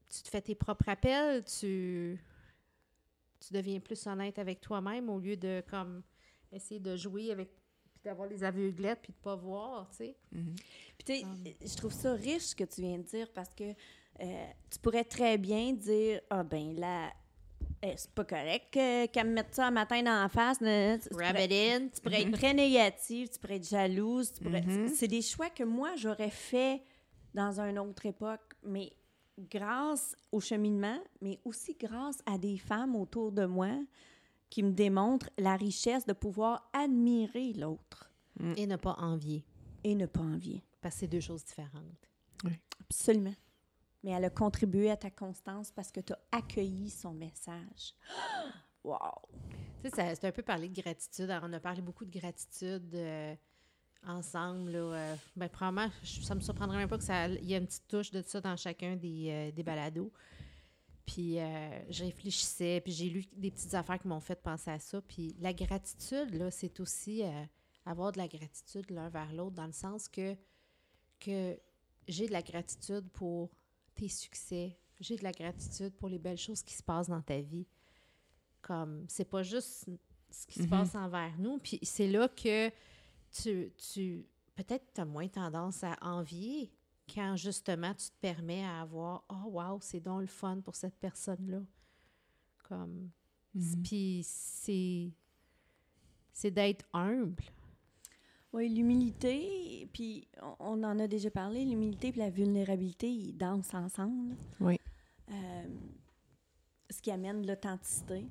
[0.08, 2.18] tu te fais tes propres appels, tu,
[3.40, 6.02] tu deviens plus honnête avec toi-même au lieu de comme
[6.52, 7.50] essayer de jouer avec
[7.92, 10.16] puis d'avoir les aveuglettes puis de pas voir, tu sais.
[10.34, 10.56] Mm-hmm.
[10.98, 13.72] Puis tu sais, je trouve ça riche ce que tu viens de dire parce que
[14.20, 17.12] euh, tu pourrais très bien dire ah ben là
[17.96, 20.58] c'est pas correct qu'elle me mette ça un matin dans la face.
[20.58, 21.48] Tu pourrais,
[21.92, 24.32] tu pourrais être très négative, tu pourrais être jalouse.
[24.42, 24.88] Mm-hmm.
[24.88, 26.82] C'est des choix que moi, j'aurais fait
[27.34, 28.92] dans une autre époque, mais
[29.38, 33.72] grâce au cheminement, mais aussi grâce à des femmes autour de moi
[34.50, 38.10] qui me démontrent la richesse de pouvoir admirer l'autre.
[38.38, 38.52] Mm.
[38.56, 39.44] Et ne pas envier.
[39.82, 40.62] Et ne pas envier.
[40.80, 42.08] Parce que c'est deux choses différentes.
[42.44, 42.52] Oui.
[42.80, 43.34] Absolument
[44.04, 47.94] mais elle a contribué à ta constance parce que tu as accueilli son message.
[48.84, 48.98] wow!
[49.82, 51.30] Tu sais, c'est un peu parler de gratitude.
[51.30, 53.34] Alors, on a parlé beaucoup de gratitude euh,
[54.06, 54.72] ensemble.
[54.74, 58.10] Euh, ben, probablement, ça me surprendrait même pas que ça y ait une petite touche
[58.10, 60.12] de ça dans chacun des, euh, des balados.
[61.06, 61.34] Puis
[61.90, 65.02] je réfléchissais, puis j'ai lu des petites affaires qui m'ont fait penser à ça.
[65.02, 67.22] Puis la gratitude, là, c'est aussi
[67.84, 70.34] avoir de la gratitude l'un vers l'autre, dans le sens que,
[71.20, 71.58] que
[72.08, 73.50] j'ai de la gratitude pour
[73.94, 77.40] tes succès, j'ai de la gratitude pour les belles choses qui se passent dans ta
[77.40, 77.66] vie.
[78.62, 79.88] Comme, c'est pas juste
[80.30, 80.68] ce qui se mm-hmm.
[80.68, 81.58] passe envers nous.
[81.58, 82.70] Puis c'est là que
[83.30, 86.72] tu, tu peut-être tu as moins tendance à envier
[87.12, 90.96] quand justement tu te permets à avoir Oh wow, c'est donc le fun pour cette
[90.96, 91.60] personne-là.
[92.62, 93.10] Comme
[93.54, 93.82] mm-hmm.
[93.82, 95.12] puis c'est
[96.32, 97.44] c'est d'être humble.
[98.54, 100.28] Oui, l'humilité, puis
[100.60, 104.36] on, en a déjà parlé, l'humilité et la vulnérabilité, ils dansent ensemble.
[104.60, 104.78] Oui.
[105.32, 105.64] Euh,
[106.88, 108.28] ce qui amène l'authenticité.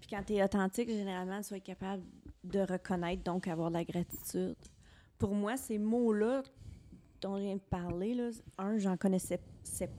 [0.00, 2.02] Puis quand tu es authentique, généralement, tu vas être capable
[2.42, 4.56] de reconnaître, donc avoir de la gratitude.
[5.18, 6.42] Pour moi, ces mots-là
[7.20, 9.38] dont je viens de parler, là, un, j'en connaissais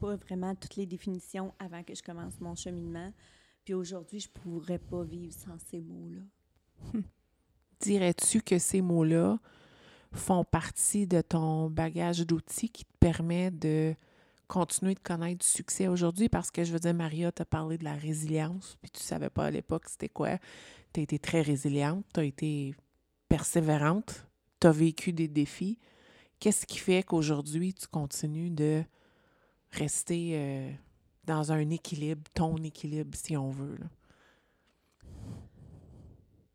[0.01, 3.13] pas vraiment toutes les définitions avant que je commence mon cheminement.
[3.63, 6.99] Puis aujourd'hui, je pourrais pas vivre sans ces mots-là.
[7.83, 9.39] Dirais-tu que ces mots-là
[10.13, 13.93] font partie de ton bagage d'outils qui te permet de
[14.47, 16.29] continuer de connaître du succès aujourd'hui?
[16.29, 19.45] Parce que je veux dire, Maria t'a parlé de la résilience, puis tu savais pas
[19.45, 20.37] à l'époque c'était quoi
[20.93, 22.75] tu as été très résiliente, tu as été
[23.27, 24.27] persévérante,
[24.61, 25.77] tu as vécu des défis.
[26.39, 28.83] Qu'est-ce qui fait qu'aujourd'hui, tu continues de
[29.71, 30.71] rester euh,
[31.25, 33.79] dans un équilibre, ton équilibre, si on veut?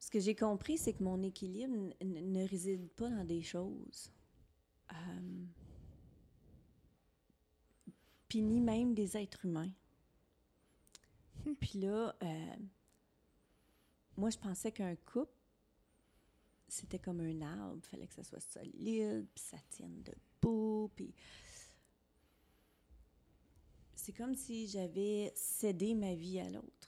[0.08, 4.10] Ce que j'ai compris, c'est que mon équilibre ne réside pas dans des choses.
[4.90, 5.44] Euh,
[8.26, 9.70] puis ni même des êtres humains.
[11.44, 11.52] Hmm.
[11.60, 12.56] Puis là, euh,
[14.16, 15.36] moi, je pensais qu'un couple,
[16.68, 17.76] c'était comme un arbre.
[17.76, 21.14] Il fallait que ça soit solide, puis ça tienne debout, puis...
[23.94, 26.87] C'est comme si j'avais cédé ma vie à l'autre.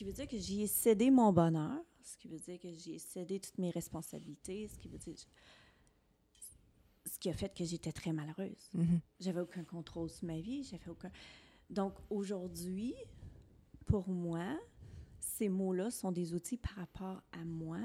[0.00, 2.94] Qui veut dire que j'y ai cédé mon bonheur, ce qui veut dire que j'y
[2.94, 5.14] ai cédé toutes mes responsabilités, ce qui veut dire...
[7.04, 8.70] Ce qui a fait que j'étais très malheureuse.
[8.74, 9.00] Mm-hmm.
[9.20, 11.10] J'avais aucun contrôle sur ma vie, j'avais aucun...
[11.68, 12.94] Donc, aujourd'hui,
[13.84, 14.58] pour moi,
[15.18, 17.82] ces mots-là sont des outils par rapport à moi.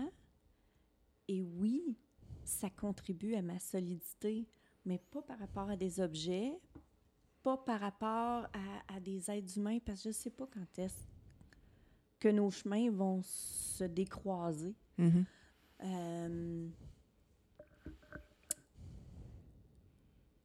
[1.27, 1.97] Et oui,
[2.45, 4.47] ça contribue à ma solidité,
[4.85, 6.61] mais pas par rapport à des objets,
[7.43, 8.47] pas par rapport
[8.87, 11.14] à, des êtres humains, parce que je ne sais pas quand est-ce
[12.19, 14.73] que nos chemins vont se décroiser.
[14.99, 15.25] Mm-hmm.
[15.83, 16.67] Euh,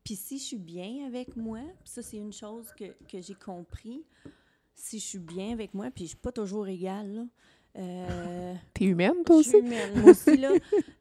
[0.04, 4.04] puis si je suis bien avec moi, ça c'est une chose que, que j'ai compris,
[4.74, 7.26] si je suis bien avec moi, puis je suis pas toujours égale, là.
[7.76, 9.52] Euh, T'es humaine, toi aussi?
[9.52, 10.50] Je suis humaine, moi aussi, là.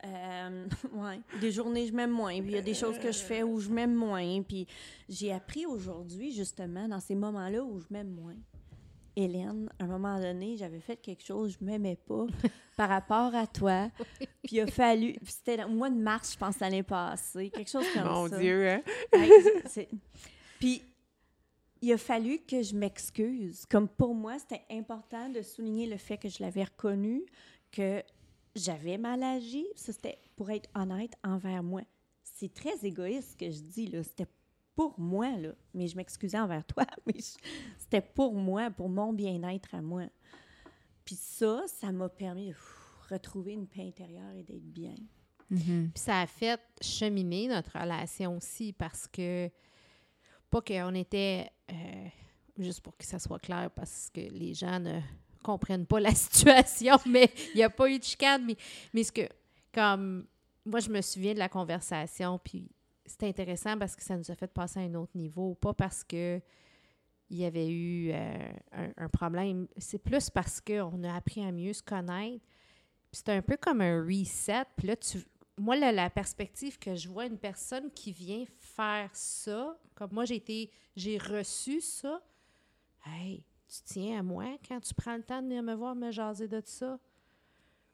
[0.06, 1.20] Euh, ouais.
[1.42, 2.40] Des journées, je m'aime moins.
[2.42, 4.42] Puis il y a des choses que je fais où je m'aime moins.
[4.44, 4.68] Puis
[5.08, 8.36] j'ai appris aujourd'hui, justement, dans ces moments-là où je m'aime moins.
[9.20, 12.26] Hélène, à un moment donné, j'avais fait quelque chose, je m'aimais pas
[12.78, 13.90] par rapport à toi.
[14.18, 15.16] Puis il a fallu.
[15.26, 17.50] C'était au mois de mars, je pense, l'année passée.
[17.50, 18.10] Quelque chose comme ça.
[18.10, 18.82] Mon Dieu, hein?
[20.60, 20.82] puis
[21.82, 23.66] il a fallu que je m'excuse.
[23.70, 27.26] Comme pour moi, c'était important de souligner le fait que je l'avais reconnu,
[27.72, 28.02] que
[28.56, 29.66] j'avais mal agi.
[29.76, 31.82] Ça, c'était pour être honnête envers moi.
[32.24, 34.02] C'est très égoïste ce que je dis, là.
[34.02, 34.28] C'était
[34.80, 35.50] pour moi, là.
[35.74, 37.20] Mais je m'excusais envers toi, mais
[37.78, 40.04] c'était pour moi, pour mon bien-être à moi.
[41.04, 42.56] Puis ça, ça m'a permis de
[43.10, 44.96] retrouver une paix intérieure et d'être bien.
[45.52, 45.90] Mm-hmm.
[45.90, 49.50] Puis ça a fait cheminer notre relation aussi parce que
[50.50, 52.08] pas qu'on était, euh,
[52.58, 55.02] juste pour que ça soit clair, parce que les gens ne
[55.44, 58.46] comprennent pas la situation, mais il n'y a pas eu de chicane.
[58.46, 58.56] Mais,
[58.94, 59.28] mais ce que,
[59.74, 60.26] comme,
[60.66, 62.72] moi, je me souviens de la conversation, puis
[63.10, 66.04] c'était intéressant parce que ça nous a fait passer à un autre niveau, pas parce
[66.04, 66.42] que
[67.30, 68.52] il y avait eu euh,
[68.98, 72.44] un, problème, c'est plus parce qu'on a appris à mieux se connaître.
[73.12, 74.66] C'est un peu comme un reset.
[74.76, 75.20] Puis là, tu,
[75.58, 80.38] moi, la, perspective que je vois une personne qui vient faire ça, comme moi, j'ai
[80.38, 82.22] été, j'ai reçu ça,
[83.06, 86.12] hey, tu tiens à moi quand tu prends le temps de venir me voir me
[86.12, 87.00] jaser de ça?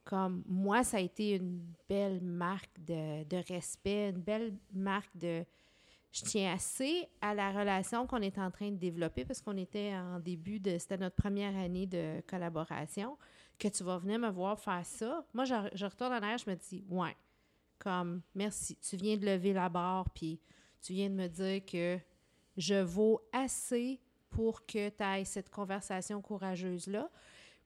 [0.05, 5.43] Comme moi, ça a été une belle marque de, respect, une belle marque de.
[6.11, 9.93] Je tiens assez à la relation qu'on est en train de développer parce qu'on était
[9.95, 10.77] en début de.
[10.77, 13.17] C'était notre première année de collaboration.
[13.57, 15.25] Que tu vas venir me voir faire ça.
[15.33, 17.15] Moi, je, je retourne en arrière, je me dis, ouais,
[17.79, 20.39] comme merci, tu viens de lever la barre, puis
[20.81, 21.97] tu viens de me dire que
[22.57, 23.99] je vaux assez
[24.29, 27.09] pour que tu ailles cette conversation courageuse-là.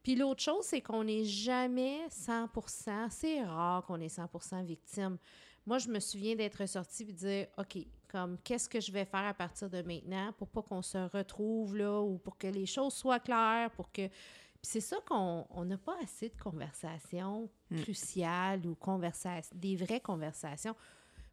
[0.04, 5.18] Puis l'autre chose, c'est qu'on n'est jamais 100% c'est rare qu'on est 100% victime.
[5.66, 7.78] Moi, je me souviens d'être sortie et de dire, OK,
[8.08, 11.76] comme, qu'est-ce que je vais faire à partir de maintenant pour pas qu'on se retrouve
[11.76, 14.08] là ou pour que les choses soient claires, pour que...
[14.08, 17.82] Puis c'est ça qu'on n'a pas assez de conversations Mm.
[17.82, 20.76] cruciales ou conversations, des vraies conversations.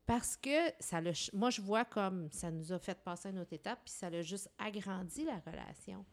[0.04, 3.38] Parce que ça le, moi, je vois comme ça nous a fait passer à une
[3.38, 6.04] autre étape, puis ça a juste agrandi la relation.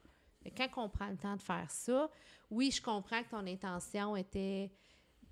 [0.55, 2.09] Quand on prend le temps de faire ça,
[2.49, 4.71] oui, je comprends que ton intention était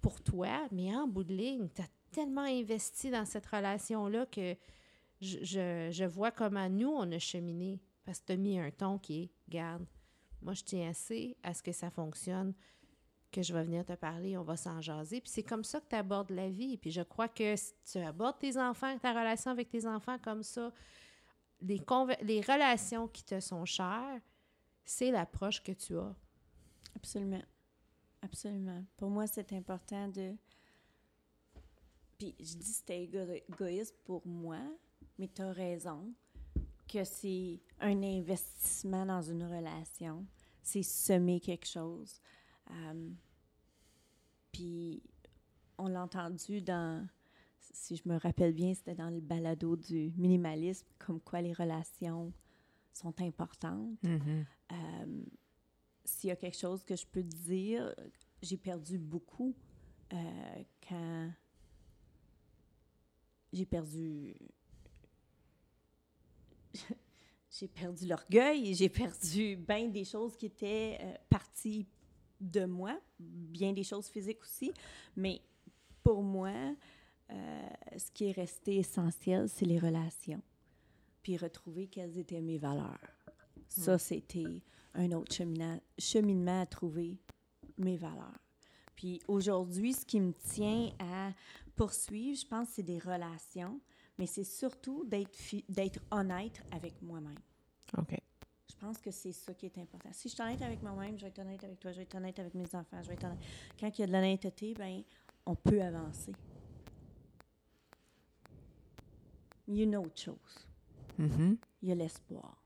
[0.02, 4.56] pour toi, mais en bout de ligne, tu as tellement investi dans cette relation-là que
[5.22, 7.80] je, je, vois comment nous, on a cheminé.
[8.04, 9.86] Parce que tu as mis un ton qui est, garde,
[10.42, 12.54] moi, je tiens assez à ce que ça fonctionne,
[13.32, 15.22] que je vais venir te parler, on va s'en jaser.
[15.22, 16.78] Puis c'est comme ça que tu abordes la vie.
[16.78, 20.44] Puis je crois que si tu abordes tes enfants, ta relation avec tes enfants comme
[20.44, 20.74] ça,
[21.62, 21.80] les,
[22.24, 24.20] les relations qui te sont chères,
[24.86, 26.16] c'est l'approche que tu as.
[26.96, 27.42] Absolument.
[28.22, 28.84] Absolument.
[28.98, 30.36] Pour moi, c'est important de.
[32.18, 34.60] Puis je dis c'était égo- égoïste pour moi,
[35.18, 36.14] mais tu as raison
[36.88, 40.26] que c'est un investissement dans une relation.
[40.62, 42.22] C'est semer quelque chose.
[42.70, 43.10] Euh,
[44.52, 45.02] puis
[45.78, 47.08] on l'a entendu dans.
[47.60, 52.32] Si je me rappelle bien, c'était dans le balado du minimalisme, comme quoi les relations
[52.94, 54.02] sont importantes.
[54.04, 54.46] Mhm.
[54.72, 55.24] Euh,
[56.04, 57.94] S'il y a quelque chose que je peux te dire,
[58.42, 59.56] j'ai perdu beaucoup
[60.14, 61.32] euh, quand
[63.54, 64.36] j'ai perdu.
[67.52, 71.86] j'ai perdu l'orgueil, j'ai perdu bien des choses qui étaient euh, parties
[72.40, 74.74] de moi, bien des choses physiques aussi,
[75.16, 75.42] mais
[76.04, 76.54] pour moi,
[77.30, 80.42] euh, ce qui est resté essentiel, c'est les relations.
[81.22, 83.00] Puis retrouver quelles étaient mes valeurs.
[83.68, 84.64] Ça, c'était
[84.94, 87.18] un autre chemina- cheminement à trouver
[87.78, 88.40] mes valeurs.
[88.96, 91.32] Puis aujourd'hui, ce qui me tient à
[91.76, 93.80] poursuivre, je pense, c'est des relations,
[94.18, 97.40] mais c'est surtout d'être honnête avec moi-même.
[97.98, 98.18] OK.
[98.70, 100.10] Je pense que c'est ça qui est important.
[100.12, 102.16] Si je suis honnête avec moi-même, je vais être honnête avec toi, je vais être
[102.16, 103.40] honnête avec mes enfants, je vais être honnête.
[103.80, 105.04] Quand il y a de l'honnêteté, ben,
[105.46, 106.34] on peut avancer.
[109.68, 110.68] Il y a une autre chose.
[111.18, 111.58] Mhm.
[111.82, 112.58] Il y a l'espoir.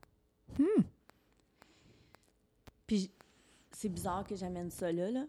[2.86, 3.10] Puis j-
[3.72, 5.24] c'est bizarre que j'amène ça là, là.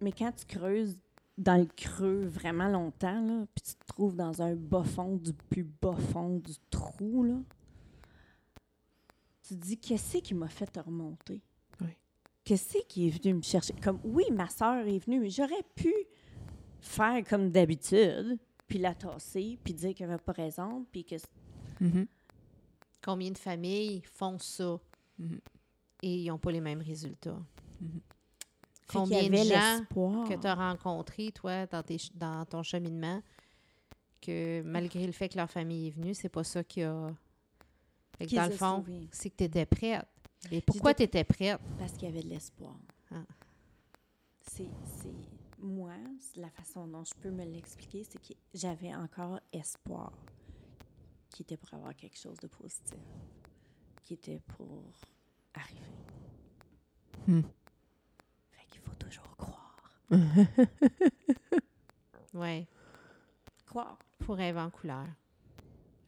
[0.00, 0.96] Mais quand tu creuses
[1.36, 5.32] dans le creux vraiment longtemps, là, puis tu te trouves dans un bas fond du
[5.32, 7.36] plus bas fond du trou, là,
[9.42, 11.40] tu te dis, qu'est-ce qui m'a fait te remonter?
[11.80, 11.96] Oui.
[12.44, 13.74] Qu'est-ce qui est venu me chercher?
[13.74, 15.92] Comme, oui, ma soeur est venue, mais j'aurais pu
[16.80, 21.16] faire comme d'habitude, puis la tasser, puis dire qu'elle n'avait pas raison, puis que
[21.80, 22.06] Mhm.
[23.02, 24.78] Combien de familles font ça?
[25.18, 25.40] Mhm.
[26.02, 27.40] et ils n'ont pas les mêmes résultats?
[27.82, 27.86] Y
[28.86, 30.28] Combien de gens l'espoir.
[30.28, 33.20] que tu as rencontrés, toi, dans, tes ch- dans ton cheminement,
[34.20, 37.12] que malgré le fait que leur famille est venue, c'est pas ça qui a.
[38.16, 40.06] Fait que Qui dans le a fond, c'est que tu étais prête.
[40.52, 41.60] Et pourquoi tu étais prête?
[41.78, 42.76] Parce qu'il y avait de l'espoir.
[43.10, 43.24] Ah.
[44.42, 44.68] C'est,
[45.02, 45.14] c'est
[45.58, 45.92] moi,
[46.36, 50.12] la façon dont je peux me l'expliquer, c'est que j'avais encore espoir
[51.30, 52.98] qui était pour avoir quelque chose de positif,
[54.04, 54.82] qui était pour
[55.54, 55.80] arriver.
[57.26, 57.42] Hmm.
[58.52, 59.76] Fait qu'il faut toujours croire.
[62.34, 62.66] Oui,
[63.66, 63.98] Croire.
[64.22, 65.06] faut rêver en couleur.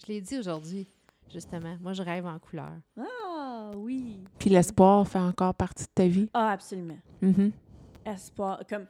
[0.03, 0.87] Je l'ai dit aujourd'hui,
[1.33, 1.77] justement.
[1.81, 2.73] Moi, je rêve en couleur.
[2.99, 4.23] Ah oui.
[4.39, 6.29] Puis l'espoir fait encore partie de ta vie.
[6.35, 6.99] Ah absolument.
[7.23, 7.53] Mhm.
[8.05, 8.61] espoir.
[8.69, 8.87] Comme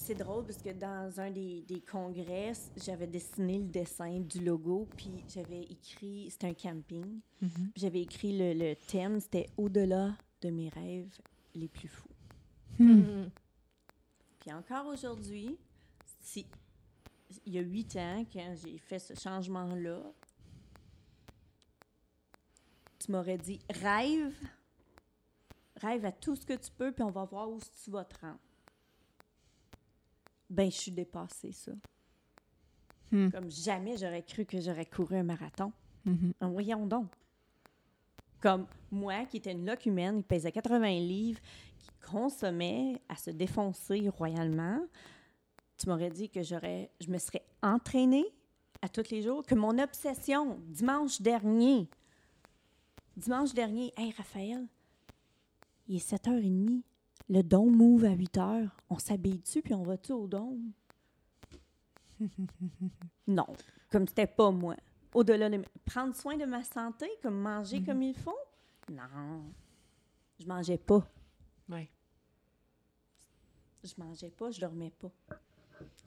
[0.00, 4.88] c'est drôle parce que dans un des, des congrès, j'avais dessiné le dessin du logo,
[4.96, 10.50] puis j'avais écrit, c'était un camping, puis j'avais écrit le, le thème, c'était au-delà de
[10.50, 11.14] mes rêves
[11.54, 12.08] les plus fous.
[12.78, 12.92] Hmm.
[12.92, 13.30] Mhm.
[14.40, 15.58] Puis encore aujourd'hui,
[16.20, 16.46] si
[17.44, 20.00] il y a huit ans, quand j'ai fait ce changement-là,
[22.98, 24.34] tu m'aurais dit rêve,
[25.76, 28.18] rêve à tout ce que tu peux, puis on va voir où tu vas te
[28.18, 28.40] rendre.
[30.50, 31.72] Ben, je suis dépassée, ça.
[33.12, 33.30] Hmm.
[33.30, 35.72] Comme jamais j'aurais cru que j'aurais couru un marathon.
[36.04, 36.32] Mhm.
[36.40, 37.08] En voyons donc.
[38.40, 41.40] Comme moi, qui étais une loque humaine, qui pesait 80 livres,
[41.78, 44.80] qui consommait à se défoncer royalement,
[45.76, 48.26] tu m'aurais dit que j'aurais, je me serais entraînée
[48.82, 51.88] à tous les jours, que mon obsession, dimanche dernier,
[53.16, 54.66] dimanche dernier, hey Raphaël,
[55.86, 56.82] il est 7h30,
[57.28, 60.72] le dôme move à 8h, on s'habille dessus puis on va-tu au dôme?
[63.26, 63.46] non,
[63.90, 64.76] comme c'était pas moi
[65.14, 68.38] au-delà de prendre soin de ma santé, comme manger comme il faut?
[68.90, 69.42] Non,
[70.38, 71.06] je mangeais pas.
[71.68, 71.88] Oui.
[73.82, 75.10] Je mangeais pas, je dormais pas.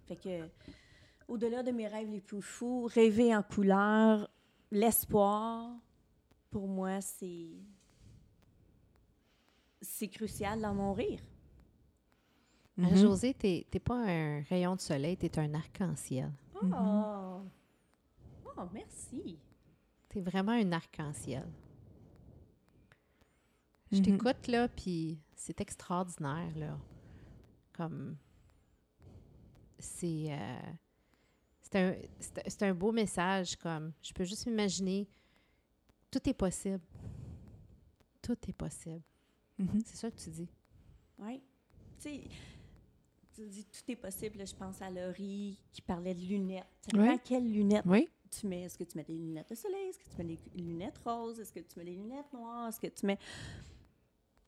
[0.08, 0.48] Fait que,
[1.28, 4.30] au-delà de mes rêves les plus fous, rêver en couleur,
[4.72, 5.72] l'espoir,
[6.50, 7.50] pour moi, c'est.
[9.84, 11.20] C'est crucial dans mon rire.
[12.78, 12.96] Ah, Mhm.
[12.96, 16.32] José, t'es t'es pas un rayon de soleil, t'es un arc-en-ciel.
[16.56, 17.42] Oh!
[18.58, 19.38] Oh, merci.
[20.10, 21.48] T'es vraiment un arc-en-ciel.
[23.92, 24.04] Je Mhm.
[24.04, 26.80] t'écoute, là, puis c'est extraordinaire, là.
[27.74, 28.18] Comme...
[29.80, 30.32] C'est...
[30.32, 30.60] euh,
[31.62, 33.92] c'est un, c'est- c'est un beau message, comme...
[34.02, 35.08] Je peux juste m'imaginer...
[36.10, 36.80] Tout est possible.
[38.22, 39.02] Tout est possible.
[39.60, 39.82] Mhm.
[39.86, 40.48] C'est ça que tu dis.
[41.20, 41.42] Oui.
[42.00, 42.22] Tu sais,
[43.36, 44.46] tu dis tout est possible.
[44.46, 46.66] je pense à Laurie qui parlait de lunettes.
[46.82, 47.04] Ça Oui.
[47.04, 48.10] dépend quelles lunettes Oui.
[48.32, 48.64] tu mets.
[48.64, 49.88] Est-ce que tu mets des lunettes de soleil?
[49.90, 51.40] Est-ce que tu mets des lunettes roses?
[51.40, 52.68] Est-ce que tu mets des lunettes noires?
[52.70, 53.20] Est-ce que tu mets...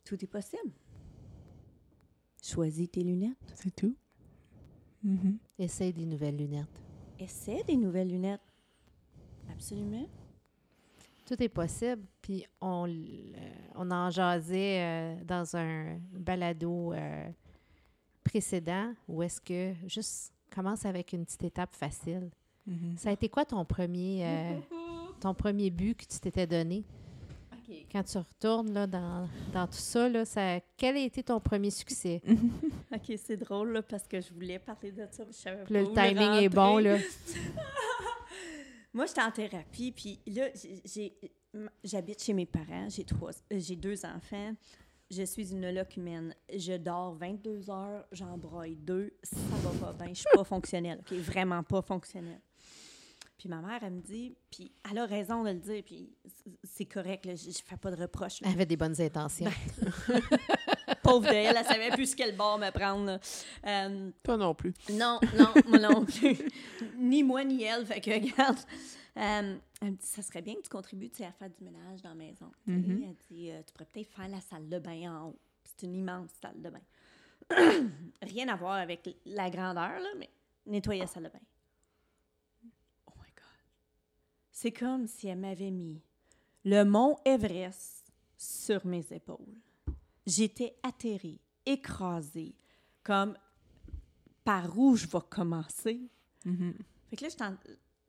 [0.04, 0.72] Tout est possible.
[2.44, 3.38] Choisis tes lunettes.
[3.56, 3.96] C'est tout.
[5.04, 5.38] Mhm.
[5.60, 6.82] Essaye des nouvelles lunettes.
[7.20, 8.42] Essaie des nouvelles lunettes.
[9.50, 10.08] Absolument.
[11.26, 12.04] Tout est possible.
[12.22, 12.92] Puis on, euh,
[13.76, 17.30] on en jasait euh, dans un balado euh,
[18.24, 22.30] précédent où est-ce que juste commence avec une petite étape facile.
[22.68, 22.96] Mhm.
[22.98, 24.60] Ça a été quoi ton premier, euh,
[25.20, 26.84] ton premier but que tu t'étais donné?
[27.92, 31.72] Quand tu retournes là, dans, dans tout ça, là, ça, quel a été ton premier
[31.72, 32.22] succès?
[32.94, 35.24] OK, c'est drôle là, parce que je voulais parler de ça.
[35.26, 36.78] mais Je savais là, pas le timing est bon.
[36.78, 36.98] Là.
[38.96, 40.48] Moi, j'étais en thérapie, puis là,
[41.84, 44.56] j'habite chez mes parents, j'ai trois, euh, j'ai deux enfants,
[45.12, 46.34] je suis une loque humaine.
[46.56, 51.02] Je dors 22 heures, j'en broille deux, ça va pas bien, je suis pas fonctionnelle,
[51.02, 51.12] OK?
[51.18, 52.40] Vraiment pas fonctionnelle.
[53.38, 56.16] Puis ma mère, elle me dit, puis elle a raison de le dire, puis
[56.64, 58.40] c'est correct, là, je, je fais pas de reproches.
[58.40, 58.48] là.
[58.48, 59.52] Elle avait des bonnes intentions.
[61.06, 63.20] Pauvre d'elle, elle savait plus quel bord me prendre.
[63.66, 64.74] Euh, Toi non plus.
[64.92, 66.38] non, non, moi non plus.
[66.98, 67.86] ni moi, ni elle.
[67.86, 68.58] Fait que, regarde.
[69.18, 71.64] euh, elle me dit, ça serait bien que tu contribues tu sais, à faire du
[71.64, 72.52] ménage dans la maison.
[72.66, 73.04] Mhm.
[73.04, 75.40] Elle dit, euh, tu pourrais peut-être faire la salle de bain en haut.
[75.64, 76.82] C'est une immense salle de bain.
[78.22, 80.30] Rien à voir avec la grandeur, là, mais
[80.66, 81.40] nettoyer la salle de bain.
[83.08, 83.44] Oh my God.
[84.52, 86.02] C'est comme si elle m'avait mis
[86.64, 89.62] le mont Everest sur mes épaules.
[90.26, 92.56] J'étais atterrée, écrasée,
[93.04, 93.38] comme
[94.44, 96.10] par où je vais commencer.
[96.46, 96.76] Mhm.
[97.10, 97.30] Fait que là,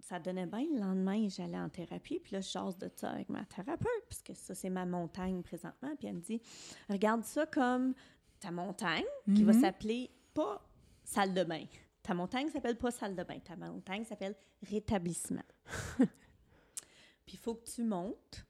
[0.01, 0.65] ça donnait bien.
[0.73, 4.35] Le lendemain, j'allais en thérapie, puis là, je jase de ça avec ma thérapeute, puisque
[4.35, 5.95] ça, c'est ma montagne présentement.
[5.97, 6.41] Puis elle me dit
[6.89, 7.95] Regarde ça comme
[8.41, 9.05] ta montagne,
[9.35, 9.61] qui va Mhm.
[9.61, 10.63] s'appeler pas
[11.05, 11.65] salle de bain.
[12.03, 13.39] Ta montagne s'appelle pas salle de bain.
[13.41, 15.43] Ta montagne s'appelle rétablissement.
[15.99, 18.45] puis il faut que tu montes.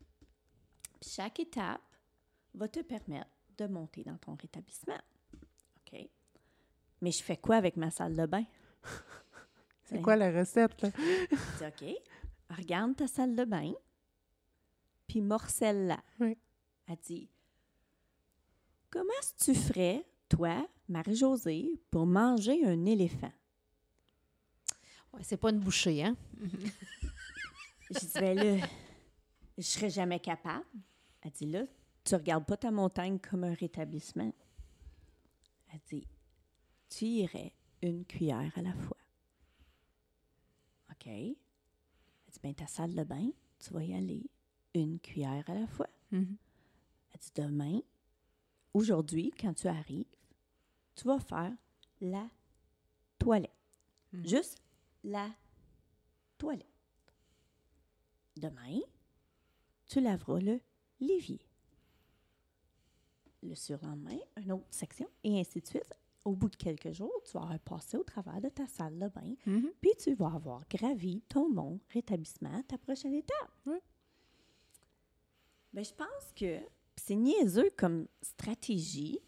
[1.00, 1.80] Puis chaque étape
[2.54, 4.98] va te permettre de monter dans ton rétablissement.
[5.78, 6.08] OK?
[7.00, 8.44] Mais je fais quoi avec ma salle de bain?
[9.84, 10.90] C'est quoi la recette, là?
[10.98, 13.72] Je dis, OK, regarde ta salle de bain,
[15.06, 16.02] puis morcelle-la.
[16.18, 16.36] Oui.
[16.88, 17.28] Elle dit,
[18.90, 23.32] comment est-ce que tu ferais, toi, Marie-Josée, pour manger un éléphant?
[25.12, 26.16] Ouais, c'est pas une bouchée, hein?
[27.90, 28.66] Je dis, ben là,
[29.56, 30.64] je serais jamais capable.
[31.22, 31.62] Elle dit, là,
[32.06, 34.32] tu regardes pas ta montagne comme un rétablissement.
[35.72, 36.06] Elle dit,
[36.88, 37.52] tu irais
[37.82, 38.96] une cuillère à la fois.
[40.90, 41.06] OK.
[41.08, 41.34] Elle
[42.32, 44.30] dit, ben ta salle de bain, tu vas y aller
[44.74, 45.88] une cuillère à la fois.
[46.12, 46.36] Mhm.
[47.10, 47.80] Elle dit, demain,
[48.72, 50.06] aujourd'hui, quand tu arrives,
[50.94, 51.52] tu vas faire
[52.00, 52.30] la
[53.18, 53.50] toilette.
[54.12, 54.28] Mhm.
[54.28, 54.62] Juste
[55.02, 55.34] la
[56.38, 56.66] toilette.
[58.36, 58.78] Demain,
[59.86, 60.60] tu laveras le
[61.00, 61.40] l'évier.
[63.42, 65.92] Le surlendemain, une autre section, et ainsi de suite.
[66.24, 69.34] Au bout de quelques jours, tu vas passé au travers de ta salle de bain,
[69.46, 69.70] Mhm.
[69.80, 73.68] puis tu vas avoir gravi ton mont rétablissement, ta prochaine étape.
[75.72, 76.58] Ben, je pense que
[76.96, 79.20] c'est niaiseux comme stratégie.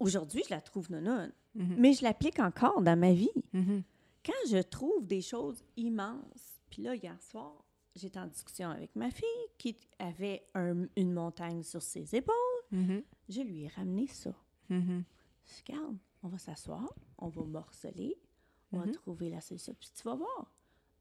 [0.00, 1.76] Aujourd'hui, je la trouve non Mhm.
[1.78, 3.30] mais je l'applique encore dans ma vie.
[3.52, 3.84] Mhm.
[4.26, 7.64] Quand je trouve des choses immenses, puis là, hier soir,
[7.94, 9.24] j'étais en discussion avec ma fille
[9.56, 12.34] qui avait un- une montagne sur ses épaules.
[12.74, 13.02] Mhm.
[13.28, 14.34] Je lui ai ramené ça.
[14.70, 18.16] Je dis, regarde, on va s'asseoir, on va morceler,
[18.72, 18.92] on va Mhm.
[18.92, 19.74] trouver la solution.
[19.78, 20.52] Puis tu vas voir,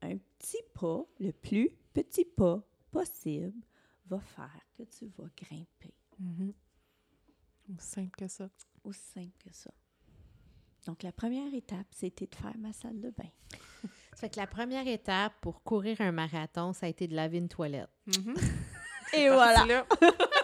[0.01, 2.61] un petit pas, le plus petit pas
[2.91, 3.61] possible,
[4.05, 5.93] va faire que tu vas grimper.
[6.19, 6.53] Mhm.
[7.77, 8.49] Aussi simple que ça.
[8.83, 9.71] Aussi simple que ça.
[10.85, 13.29] Donc, la première étape, c'était de faire ma salle de bain.
[14.13, 17.37] Ça fait que la première étape pour courir un marathon, ça a été de laver
[17.39, 17.89] une toilette.
[19.13, 19.85] Et Parti là.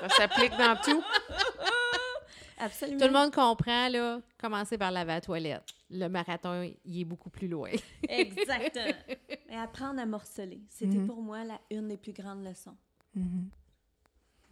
[0.02, 1.04] Ça s'applique dans tout.
[2.58, 3.00] absolument.
[3.00, 5.64] Tout le monde comprend, là, commencer par laver la toilette.
[5.90, 7.72] Le marathon, il est beaucoup plus loin.
[8.10, 8.94] Exactement.
[9.50, 10.62] Et apprendre à morceler.
[10.70, 11.08] C'était Mhm.
[11.08, 12.78] pour moi la une des plus grandes leçons.
[13.16, 13.50] Mhm.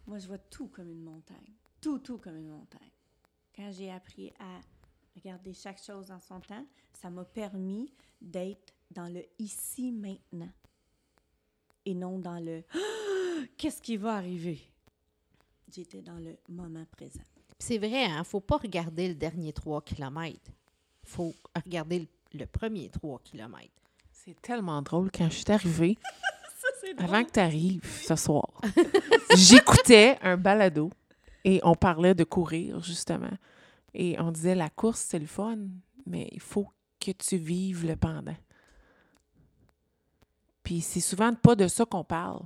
[0.06, 1.54] Moi, je vois tout comme une montagne.
[1.80, 2.90] Tout, tout comme une montagne.
[3.54, 4.60] Quand j'ai appris à
[5.16, 10.48] regarder chaque chose en son temps, ça m'a permis d'être dans le ici maintenant
[11.84, 12.62] et non dans le
[13.56, 14.60] qu'est-ce qui va arriver?
[15.74, 17.20] J'étais dans le moment présent.
[17.58, 18.24] C'est vrai, hein?
[18.24, 20.38] Faut pas regarder le dernier 3 km.
[21.04, 22.06] faut regarder le,
[22.38, 23.68] le premier 3 km.
[24.12, 25.98] C'est tellement drôle quand je suis arrivée,
[26.58, 28.48] Ça, avant que tu arrives ce soir.
[29.36, 30.90] J'écoutais un balado
[31.44, 33.36] et on parlait de courir, justement.
[33.94, 35.58] Et on disait la course, c'est le fun,
[36.06, 36.68] mais il faut
[37.00, 38.36] que tu vives le pendant.
[40.62, 42.42] Puis c'est souvent pas de ça qu'on parle.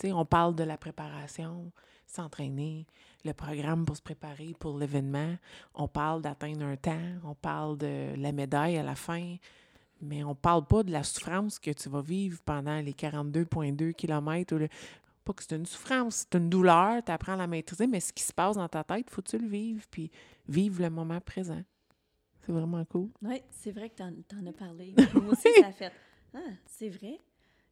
[0.00, 1.70] Tu on parle de la préparation,
[2.06, 2.86] s'entraîner,
[3.24, 5.36] le programme pour se préparer pour l'événement.
[5.74, 9.36] On parle d'atteindre un temps, on parle de la médaille à la fin,
[10.00, 14.54] mais on parle pas de la souffrance que tu vas vivre pendant les 42,2 km.
[14.54, 14.68] Ou le...
[15.24, 18.12] Pas que c'est une souffrance, c'est une douleur, tu apprends à la maîtriser, mais ce
[18.12, 20.10] qui se passe dans ta tête, faut-tu le vivre, puis
[20.46, 21.62] vivre le moment présent.
[22.40, 23.08] C'est vraiment cool.
[23.22, 24.94] Oui, c'est vrai que tu en, as parlé.
[25.14, 25.92] Moi aussi, ça a fait.
[26.34, 27.18] Ah, c'est vrai?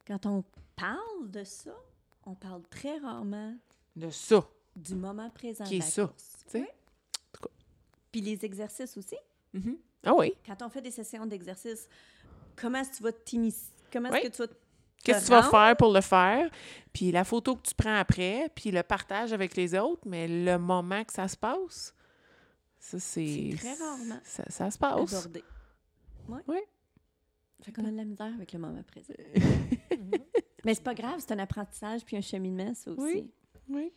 [0.07, 0.43] Quand on
[0.75, 1.75] parle de ça,
[2.25, 3.55] on parle très rarement
[3.95, 5.63] De ça, du moment présent.
[5.65, 6.33] Qui est ça, course.
[6.45, 6.59] tu sais?
[6.61, 6.67] Oui.
[8.11, 9.15] Puis les exercices aussi.
[9.53, 9.77] Mhm.
[10.05, 10.33] Ah oui.
[10.45, 11.87] Quand on fait des sessions d'exercice,
[12.55, 13.73] comment est-ce que tu vas t'initier?
[13.91, 14.29] Comment est-ce Oui.
[14.31, 14.53] que tu vas te
[15.03, 16.49] Qu'est-ce que tu vas faire pour le faire?
[16.93, 20.57] Puis la photo que tu prends après, puis le partage avec les autres, mais le
[20.57, 21.93] moment que ça se passe,
[22.79, 23.53] ça, c'est...
[23.57, 25.13] Très rarement Ça, ça se passe.
[25.13, 25.43] aborder?
[26.29, 26.39] Oui.
[26.47, 26.57] Oui.
[27.63, 29.13] Fait qu'on a de la misère avec le moment présent.
[30.65, 33.01] Mais c'est pas grave, c'est un apprentissage puis un cheminement, ça aussi.
[33.01, 33.31] Oui.
[33.69, 33.91] Oui.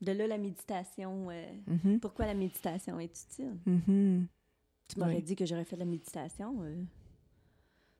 [0.00, 1.28] De là, la méditation.
[1.30, 2.00] euh, Mhm.
[2.00, 3.58] Pourquoi la méditation est utile?
[3.66, 4.26] Mhm.
[4.88, 5.22] Tu m'aurais Oui.
[5.22, 6.62] dit que j'aurais fait de la méditation.
[6.62, 6.82] euh,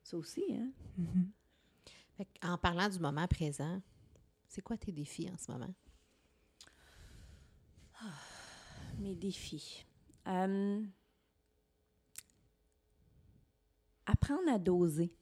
[0.02, 0.70] ça aussi, hein?
[0.98, 1.30] Mhm.
[2.16, 3.80] Fait en parlant du moment présent,
[4.48, 5.72] c'est quoi tes défis en ce moment?
[8.98, 9.84] Mes défis.
[10.26, 10.82] Euh,
[14.06, 15.12] apprendre à doser.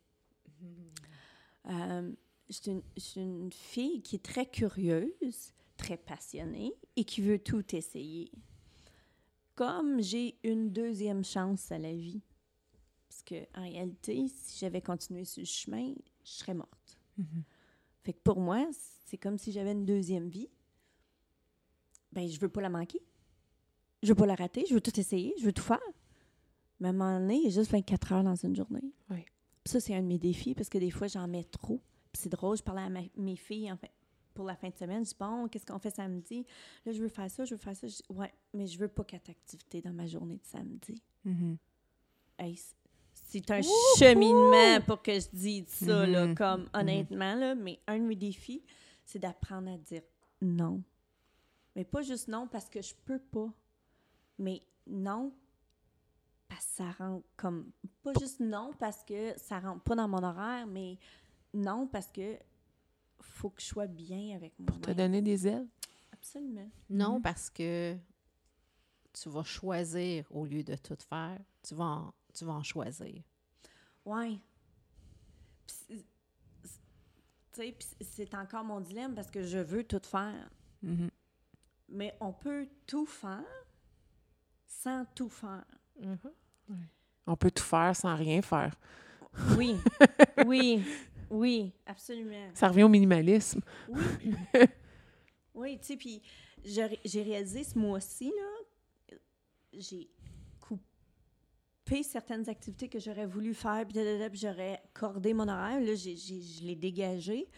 [1.66, 2.18] Euh, suis
[2.66, 7.64] une, je suis une fille qui est très curieuse, très passionnée et qui veut tout
[7.74, 8.30] essayer.
[9.54, 12.22] Comme j'ai une deuxième chance à la vie.
[13.08, 15.94] Parce que en réalité, si j'avais continué sur le chemin,
[16.24, 16.98] je serais morte.
[17.16, 17.44] Mhm.
[18.02, 18.68] Fait que pour moi,
[19.04, 20.48] c'est comme si j'avais une deuxième vie.
[22.12, 23.02] Ben, je veux pas la manquer.
[24.02, 24.64] Je veux pas la rater.
[24.68, 25.34] Je veux tout essayer.
[25.38, 25.80] Je veux tout faire.
[26.80, 28.92] Mais à un moment donné, il y a juste 24 heures dans une journée.
[29.10, 29.24] Oui.
[29.64, 31.82] Ça, c'est un de mes défis parce que des fois, j'en mets trop.
[32.18, 33.92] C'est drôle, je parlais à ma- mes filles en fait,
[34.34, 35.04] pour la fin de semaine.
[35.04, 36.44] Je dis, bon, qu'est-ce qu'on fait samedi?
[36.84, 37.86] Là, je veux faire ça, je veux faire ça.
[37.86, 41.00] Je dis, ouais, mais je veux pas quatre activités dans ma journée de samedi.
[41.24, 41.56] Mhm.
[42.38, 42.74] Hey, c-
[43.14, 43.60] c'est un
[43.98, 46.34] cheminement pour que je dise ça, là, Mhm.
[46.34, 48.62] comme honnêtement, là, mais un de mes défis,
[49.04, 50.02] c'est d'apprendre à dire
[50.42, 50.82] non.
[51.76, 53.52] Mais pas juste non parce que je peux pas,
[54.38, 55.32] mais non
[56.48, 57.70] parce que ça rentre comme...
[58.02, 60.98] Pas juste non parce que ça rentre pas dans mon horaire, mais
[61.54, 62.36] non parce que
[63.20, 64.66] faut que je sois bien avec moi.
[64.68, 65.66] Pour te donner des ailes?
[66.12, 66.68] Absolument.
[66.90, 67.22] Non, Mhm.
[67.22, 67.96] parce que
[69.12, 71.38] tu vas choisir au lieu de tout faire.
[71.62, 73.22] Tu vas en, tu vas en choisir.
[74.04, 74.38] Ouais.
[75.66, 76.06] Puis c'est-
[76.64, 76.80] c'est-
[77.52, 80.48] tu sais, puis c'est encore mon dilemme parce que je veux tout faire.
[80.82, 81.10] Mhm.
[81.90, 83.44] Mais on peut tout faire
[84.66, 85.64] sans tout faire.
[87.26, 88.74] On peut tout faire sans rien faire.
[89.56, 89.76] Oui,
[90.46, 90.84] oui,
[91.30, 92.48] oui, absolument.
[92.54, 93.60] Ça revient au minimalisme.
[93.88, 94.00] Oui,
[95.54, 96.22] oui tu sais, puis
[96.64, 99.16] j'ai ré- j'ai réalisé ce mois-ci, là,
[99.72, 100.08] j'ai
[100.60, 103.98] coupé certaines activités que j'aurais voulu faire, puis
[104.38, 105.80] j'aurais cordé mon horaire.
[105.80, 107.48] Là, j'ai- j'ai- je l'ai dégagé.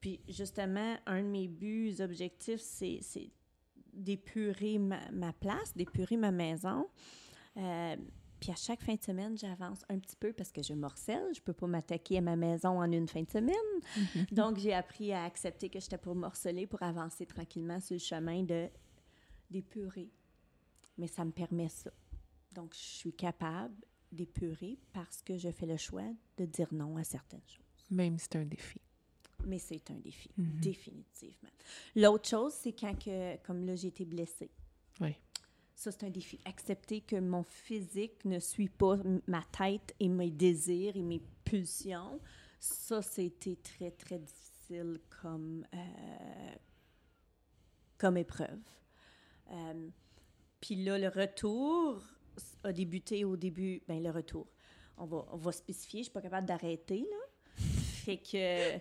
[0.00, 3.30] Puis justement, un de mes buts, objectifs, c'est c'est
[3.92, 6.86] d'épurer ma, ma place, d'épurer ma maison.
[7.56, 7.96] Euh,
[8.40, 11.28] puis à chaque fin de semaine, j'avance un petit peu parce que je morcelle.
[11.34, 14.26] Je peux pas m'attaquer à ma maison en une fin de semaine.
[14.32, 18.42] Donc, j'ai appris à accepter que j'étais pour morceler, pour avancer tranquillement sur le chemin
[18.42, 18.68] de
[19.50, 20.10] d'épurer.
[20.98, 21.90] Mais ça me permet ça.
[22.54, 23.74] Donc, je suis capable
[24.10, 27.64] d'épurer parce que je fais le choix de dire non à certaines choses.
[27.90, 28.80] Même si c'est un défi.
[29.44, 30.60] Mais c'est un défi, Mhm.
[30.60, 31.50] définitivement.
[31.94, 34.50] L'autre chose, c'est quand, que, comme là, j'ai été blessée.
[35.00, 35.14] Oui.
[35.76, 36.40] Ça, c'est un défi.
[36.46, 38.96] Accepter que mon physique ne suit pas
[39.26, 42.18] ma tête et mes désirs et mes pulsions.
[42.58, 46.54] Ça, c'était très, très difficile comme, euh,
[47.98, 48.58] comme épreuve.
[49.50, 49.90] Euh,
[50.60, 52.02] Puis là, le retour
[52.64, 53.82] a débuté au début.
[53.86, 54.46] Ben le retour.
[54.96, 56.00] On va, on va spécifier.
[56.00, 57.25] Je suis pas capable d'arrêter, là.
[58.06, 58.76] Fait que.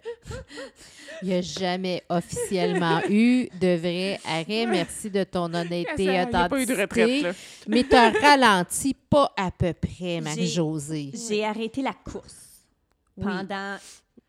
[1.24, 4.68] Il n'y a jamais officiellement eu de vrai arrêt.
[4.68, 7.22] Merci de ton honnêteté Il et n'y a pas eu de retraite, authenticité.
[7.24, 7.34] là.
[7.68, 11.12] Mais tu as ralenti pas à peu près, Marie-Josée.
[11.28, 12.66] J'ai arrêté la course
[13.18, 13.24] Oui.
[13.26, 13.78] pendant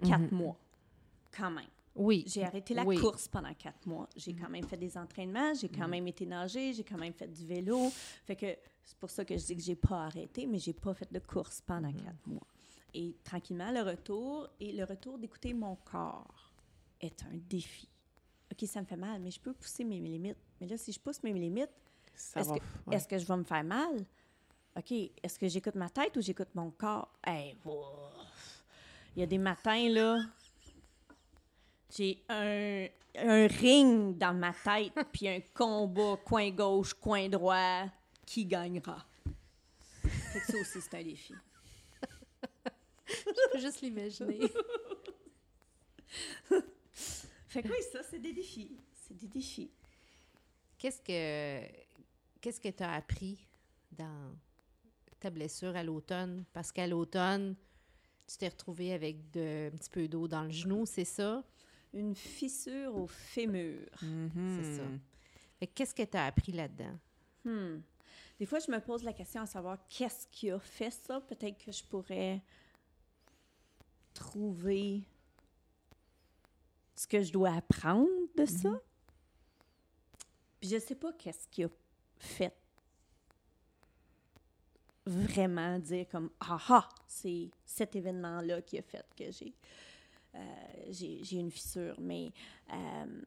[0.02, 0.38] quatre Mhm.
[0.38, 0.56] mois,
[1.36, 1.64] quand même.
[1.94, 2.24] Oui.
[2.26, 2.96] J'ai arrêté la Oui.
[2.96, 4.08] course pendant quatre mois.
[4.16, 7.28] J'ai quand même fait des entraînements, j'ai quand même été nager, j'ai quand même fait
[7.30, 7.92] du vélo.
[8.26, 8.46] Fait que
[8.82, 11.18] c'est pour ça que je dis que j'ai pas arrêté, mais j'ai pas fait de
[11.18, 12.46] course pendant quatre mois.
[12.94, 16.52] Et tranquillement, le retour et le retour d'écouter mon corps
[17.00, 17.88] est un défi.
[18.50, 20.38] OK, ça me fait mal, mais je peux pousser mes limites.
[20.60, 21.70] Mais là, si je pousse mes limites,
[22.14, 22.96] est-ce que, ouais.
[22.96, 24.04] est-ce que je vais me faire mal?
[24.76, 27.10] OK, est-ce que j'écoute ma tête ou j'écoute mon corps?
[27.24, 28.64] Hey, ouf.
[29.14, 30.18] Il y a des matins, là,
[31.90, 37.84] j'ai un, un ring dans ma tête, puis un combat coin gauche, coin droit,
[38.26, 39.04] qui gagnera?
[40.02, 41.34] Ça aussi, c'est un défi.
[43.06, 44.40] Je peux juste l'imaginer.
[47.48, 48.76] Fait que oui, ça, c'est des défis.
[48.92, 49.70] C'est des défis.
[50.78, 51.66] Qu'est-ce que
[52.40, 53.46] qu'est-ce que tu as appris
[53.92, 54.36] dans
[55.20, 56.44] ta blessure à l'automne?
[56.52, 57.56] Parce qu'à l'automne,
[58.26, 61.44] tu t'es retrouvé avec de, un petit peu d'eau dans le genou, c'est ça?
[61.92, 63.88] Une fissure au fémur.
[64.02, 64.60] Mhm.
[64.60, 64.84] C'est ça.
[65.58, 66.98] Fait que Qu'est-ce que tu as appris là-dedans?
[67.44, 67.80] Hmm.
[68.38, 71.20] Des fois, je me pose la question à savoir qu'est-ce qui a fait ça?
[71.20, 72.42] Peut-être que je pourrais
[74.16, 75.02] trouver
[76.94, 78.80] ce que je dois apprendre de ça.
[80.60, 81.68] Puis je sais pas qu'est-ce qui a
[82.18, 82.54] fait
[85.04, 89.54] vraiment dire comme ah ah c'est cet événement là qui a fait que j'ai
[90.34, 90.38] euh,
[90.90, 92.32] j'ai une fissure mais
[92.72, 93.22] euh,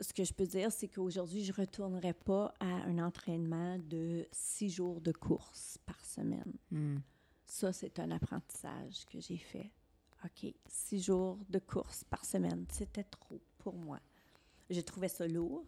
[0.00, 4.26] ce que je peux dire, c'est qu'aujourd'hui, je ne retournerai pas à un entraînement de
[4.32, 6.52] six jours de course par semaine.
[6.70, 6.96] Mm.
[7.54, 9.70] Ça, c'est un apprentissage que j'ai fait.
[10.24, 14.00] OK, six jours de course par semaine, c'était trop pour moi.
[14.70, 15.64] Je trouvais ça lourd.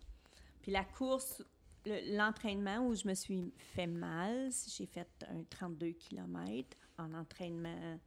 [0.62, 1.45] Puis la course,
[1.84, 8.01] le- l'entraînement où je me suis fait mal, j'ai fait un 32 km en entraînement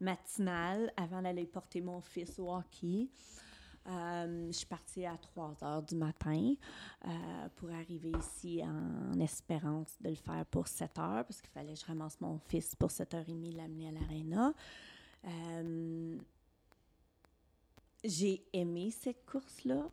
[0.00, 3.10] matinal avant d'aller porter mon fils au hockey.
[3.86, 6.54] Euh, je suis partie à 3 heures du matin
[7.06, 11.72] euh, pour arriver ici en espérance de le faire pour 7 heures parce qu'il fallait
[11.72, 14.52] que je ramasse mon fils pour 7h30 l'amener à l'aréna.
[15.24, 16.18] Euh,
[18.04, 19.88] j'ai aimé cette course-là,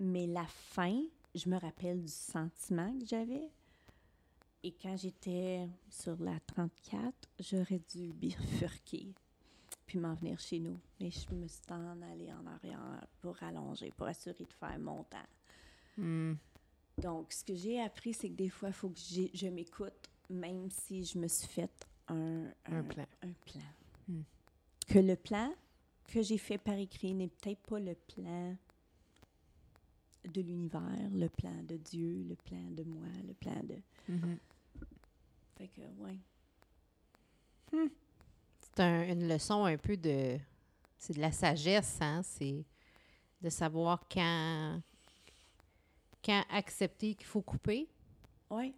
[0.00, 1.00] mais la fin,
[1.34, 3.50] je me rappelle du sentiment que j'avais.
[4.62, 9.14] Et quand j'étais sur la 34, j'aurais dû bifurquer
[9.94, 10.80] puis m'en venir chez nous.
[11.00, 15.04] Mais je me suis en allée en arrière pour rallonger, pour assurer de faire mon
[15.04, 15.28] temps.
[15.96, 16.32] Mm.
[16.98, 20.68] Donc, ce que j'ai appris, c'est que des fois, il faut que je m'écoute, même
[20.68, 21.70] si je me suis fait
[22.08, 23.06] un, Un plan.
[23.22, 23.60] un plan.
[24.08, 24.22] Hmm.
[24.88, 25.52] Que le plan
[26.08, 28.56] que j'ai fait par écrit n'est peut-être pas le plan
[30.24, 33.76] de l'univers, le plan de Dieu, le plan de moi, le plan de...
[34.12, 34.38] Mhm.
[35.56, 36.18] Fait que, ouais.
[38.76, 40.38] C'est un- une leçon un peu de.
[40.98, 42.22] C'est de la sagesse, hein?
[42.22, 42.64] C'est
[43.40, 44.80] de savoir quand.
[46.24, 47.88] Quand accepter qu'il faut couper.
[48.50, 48.72] Ouais.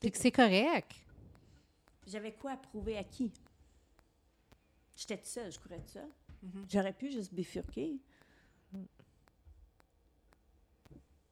[0.00, 0.92] Puis que c'est correct.
[2.06, 3.32] J'avais quoi à prouver à qui?
[4.96, 6.10] J'étais toute seule, je courais toute seule.
[6.42, 6.66] Mhm.
[6.68, 7.98] J'aurais pu juste bifurquer.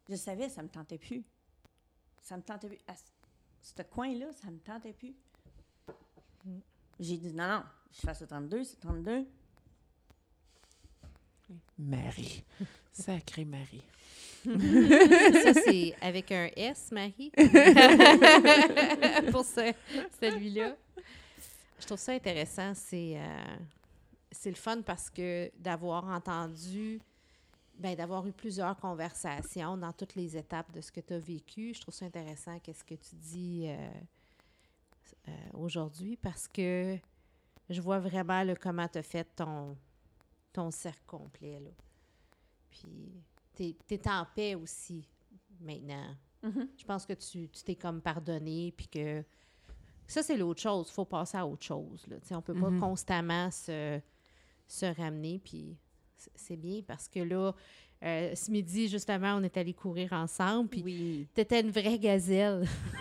[0.09, 1.25] Je savais, ça me tentait plus.
[2.23, 2.79] Ça me tentait plus.
[2.87, 2.95] À
[3.63, 5.15] ce coin-là, ça me tentait plus.
[6.99, 7.63] J'ai dit, non, non,
[7.93, 9.27] je fais ce 32, c'est 32.
[11.79, 12.43] Marie.
[12.93, 13.83] Sacrée Marie.
[14.47, 17.31] ça, c'est avec un S, Marie?
[19.31, 19.73] Pour ce-
[20.21, 20.77] celui-là.
[21.81, 22.73] Je trouve ça intéressant.
[22.75, 23.57] C'est euh,
[24.31, 27.01] c'est le fun parce que d'avoir entendu,
[27.79, 31.75] ben, d'avoir eu plusieurs conversations dans toutes les étapes de ce que tu as vécu,
[31.75, 33.77] je trouve ça intéressant qu'est-ce que tu dis euh,
[35.29, 36.97] euh, aujourd'hui parce que
[37.69, 39.77] je vois vraiment là, comment tu as fait ton,
[40.53, 41.61] ton cercle complet.
[41.61, 41.71] Là.
[42.71, 43.23] Puis,
[43.55, 45.09] tu es, en paix aussi
[45.61, 46.15] maintenant.
[46.43, 46.69] Mhm.
[46.77, 49.25] Je pense que tu tu t'es comme pardonné, puis que
[50.07, 50.89] ça, c'est l'autre chose.
[50.91, 52.07] Il faut passer à autre chose.
[52.07, 52.17] Là.
[52.31, 54.01] On ne peut pas constamment se,
[54.69, 55.77] se ramener, puis
[56.35, 57.53] c'est bien parce que là,
[58.03, 61.27] Euh, ce midi, justement, on est allé courir ensemble, puis Oui.
[61.33, 62.69] t'étais une vraie gazelle.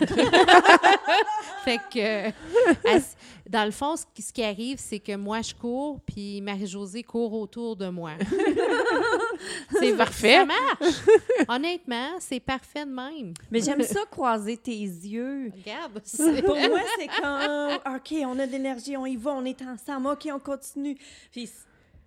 [1.66, 2.28] fait que,
[2.88, 3.00] à-
[3.48, 7.02] dans le fond, ce qui, ce qui arrive, c'est que moi, je cours, puis Marie-Josée
[7.02, 8.12] court autour de moi.
[9.78, 10.34] c'est parfait.
[10.38, 10.94] Ça marche.
[11.48, 13.34] Honnêtement, c'est parfait de même.
[13.50, 15.52] Mais j'aime ça croiser tes yeux.
[15.56, 16.00] Regarde.
[16.04, 19.60] c'est- Pour moi, c'est comme OK, on a de l'énergie, on y va, on est
[19.62, 20.96] ensemble, OK, on continue.
[21.30, 21.50] Puis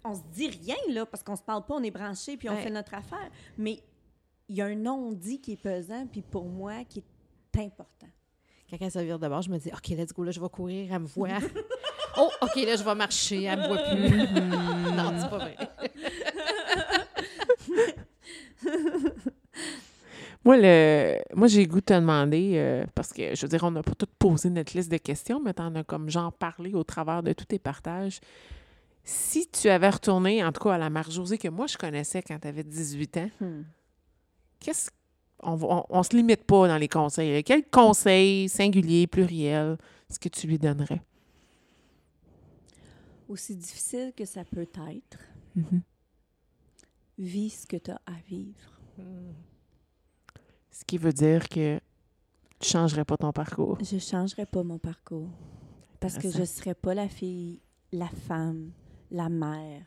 [0.04, 2.54] on se dit rien là parce qu'on se parle pas, on est branchés puis on
[2.54, 2.62] Ouais.
[2.64, 3.30] fait notre affaire.
[3.58, 3.80] Mais
[4.48, 8.08] il y a un non-dit qui est pesant puis pour moi qui est important.
[8.70, 10.50] Quand elle se vire de bord, je me dis, OK, let's go, là, je vais
[10.50, 11.30] courir, elle me voit.
[12.18, 14.10] oh, OK, là, je vais marcher, elle me voit plus.
[14.96, 15.56] non, c'est pas vrai.
[20.46, 23.72] Moi, le, moi j'ai goût de te demander, euh, parce que, je veux dire, on
[23.72, 26.84] n'a pas tout posé notre liste de questions, mais t'en as comme genre parlé au
[26.84, 28.22] travers de tous tes partages.
[29.04, 32.40] Si tu avais retourné, en tout cas, à la Marie-Josée que moi, je connaissais quand
[32.40, 33.64] tu avais 18 ans, Hmm.
[34.60, 34.90] qu'est-ce
[35.44, 37.32] on, on se limite pas dans les conseils.
[37.34, 37.44] là.
[37.44, 39.78] Quel conseil singulier, pluriel,
[40.10, 41.02] est-ce que tu lui donnerais?
[43.28, 45.20] Aussi difficile que ça peut être,
[45.56, 45.82] Mhm.
[47.18, 48.80] vis ce que tu as à vivre.
[50.72, 51.80] Ce qui veut dire que
[52.60, 53.78] tu changerais pas ton parcours.
[53.82, 55.30] Je changerai pas mon parcours
[56.00, 56.60] parce que je Intéressant.
[56.62, 57.60] serais pas la fille,
[57.92, 58.72] la femme,
[59.12, 59.86] la mère,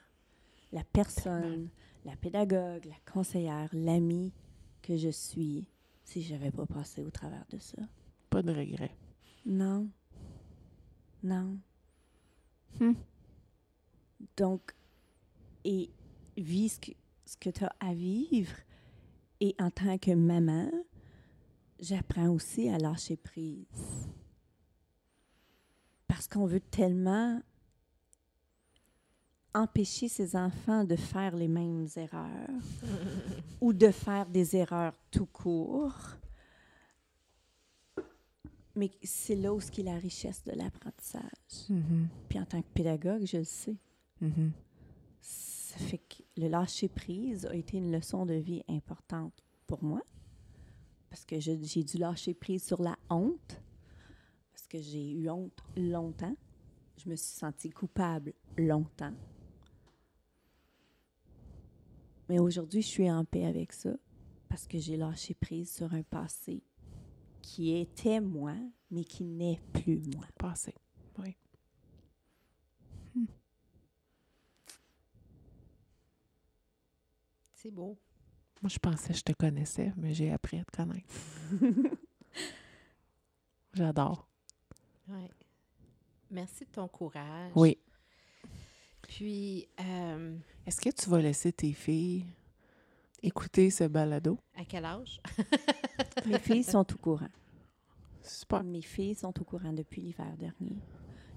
[0.73, 1.69] la personne,
[2.05, 4.33] la pédagogue, la conseillère, l'amie
[4.83, 5.67] que je suis
[6.05, 7.83] si j'avais pas passé au travers de ça.
[8.29, 8.95] Pas de regret.
[9.47, 9.89] Non.
[11.23, 11.59] Non.
[12.81, 12.95] Hmm.
[14.37, 14.75] Donc,
[15.65, 15.91] et
[16.37, 16.93] vis ce que,
[17.25, 18.55] ce que tu as à vivre.
[19.41, 20.71] Et en tant que maman,
[21.81, 23.67] j'apprends aussi à lâcher prise.
[26.07, 27.41] Parce qu'on veut tellement
[29.55, 32.49] empêcher ses enfants de faire les mêmes erreurs
[33.61, 36.17] ou de faire des erreurs tout court.
[38.75, 41.69] Mais c'est là où ce qui est la richesse de l'apprentissage.
[41.69, 42.09] Mhm.
[42.29, 43.77] Puis en tant que pédagogue, je le sais.
[44.21, 44.53] Mhm.
[45.21, 50.03] Ça fait que le lâcher prise a été une leçon de vie importante pour moi.
[51.11, 53.61] Parce que j'ai dû lâcher prise sur la honte.
[54.53, 56.37] Parce que j'ai eu honte longtemps.
[56.97, 59.13] Je me suis sentie coupable longtemps.
[62.33, 63.91] Mais aujourd'hui, je suis en paix avec ça.
[64.49, 66.63] Parce que j'ai lâché prise sur un passé
[67.43, 68.55] qui était moi,
[68.91, 70.25] mais qui n'est plus moi.
[70.39, 70.75] Passé.
[71.19, 71.37] Oui.
[77.53, 77.99] C'est beau.
[78.63, 81.15] Moi, je pensais que je te connaissais, mais j'ai appris à te connaître.
[83.75, 84.27] J'adore.
[85.07, 85.29] Ouais.
[86.31, 87.53] Merci de ton courage.
[87.55, 87.77] Oui.
[89.23, 90.37] Puis, euh,
[90.67, 92.25] Est-ce que tu vas laisser tes filles
[93.23, 94.37] écouter ce balado?
[94.57, 95.21] à quel âge?
[96.27, 97.29] Mes filles sont au courant.
[98.21, 98.65] Super.
[98.65, 100.75] Mes filles sont au courant depuis l'hiver dernier.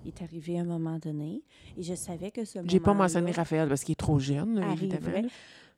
[0.03, 1.43] Il est arrivé un moment donné
[1.77, 4.57] et je savais que ce moment J'ai pas mentionné Raphaël parce qu'il est trop jeune,
[4.57, 4.97] arriverait.
[4.97, 5.27] évidemment.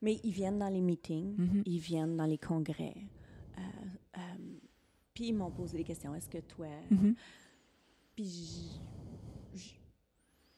[0.01, 1.63] Mais ils viennent dans les meetings, Mhm.
[1.65, 2.95] ils viennent dans les congrès.
[3.57, 3.61] Euh,
[4.17, 4.19] euh,
[5.13, 6.15] puis ils m'ont posé des questions.
[6.15, 6.67] Est-ce que toi...
[8.15, 8.79] Puis j- j-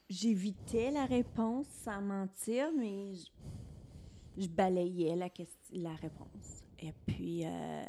[0.10, 3.28] j'évitais la réponse sans mentir, mais je,
[4.42, 5.30] je balayais la,
[5.72, 6.64] la réponse.
[6.80, 7.86] Et puis, euh,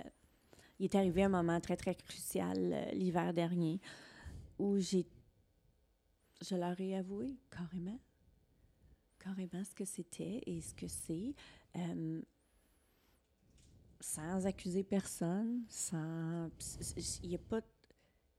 [0.78, 3.80] il est arrivé un moment très, très crucial euh, l'hiver dernier
[4.58, 5.06] où j'ai,
[6.42, 7.98] je leur ai avoué carrément,
[9.18, 11.34] carrément ce que c'était et ce que c'est,
[11.76, 12.20] euh,
[14.00, 16.48] sans accuser personne, sans...
[17.22, 17.60] Il n'y a pas...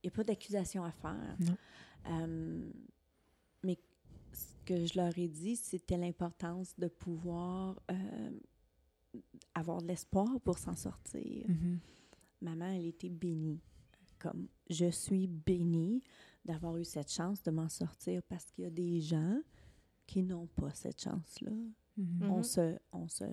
[0.04, 1.36] A pas d'accusation à faire.
[1.38, 2.72] Non.
[4.72, 8.30] Que je leur ai dit, c'était l'importance de pouvoir euh,
[9.54, 11.44] avoir de l'espoir pour s'en sortir.
[11.46, 11.78] Mhm.
[12.40, 13.60] Maman, elle était bénie.
[14.18, 16.02] Comme je suis bénie
[16.44, 19.40] d'avoir eu cette chance de m'en sortir parce qu'il y a des gens
[20.06, 21.50] qui n'ont pas cette chance-là.
[21.98, 22.30] Mhm.
[22.30, 22.42] On Mhm.
[22.42, 23.24] se, on se,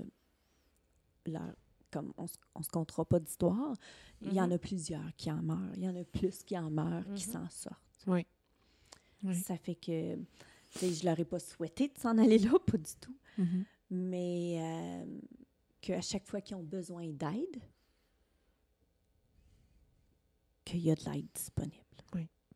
[1.25, 1.55] leur-
[1.89, 3.75] comme on se, on se comptera pas d'histoire.
[4.21, 5.73] Il y en a plusieurs qui en meurent.
[5.77, 8.03] Il y en a plus qui en meurent, qui s'en sortent.
[8.07, 8.25] Oui.
[9.23, 9.35] Oui.
[9.35, 10.17] Ça fait que,
[10.77, 13.17] sais, je leur ai pas souhaité de s'en aller là, pas du tout.
[13.37, 13.65] Mhm.
[13.91, 15.19] Mais euh,
[15.81, 17.61] qu'à chaque fois qu'ils ont besoin d'aide,
[20.65, 21.83] qu'il y a de l'aide disponible.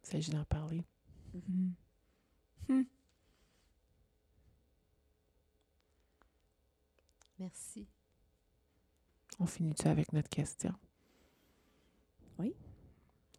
[0.04, 0.84] Il s'agit d'en parler.
[1.34, 1.74] Mhm.
[2.68, 2.86] Mhm.
[7.40, 7.88] Merci.
[9.40, 10.74] On finit-tu avec notre question?
[12.38, 12.54] Oui.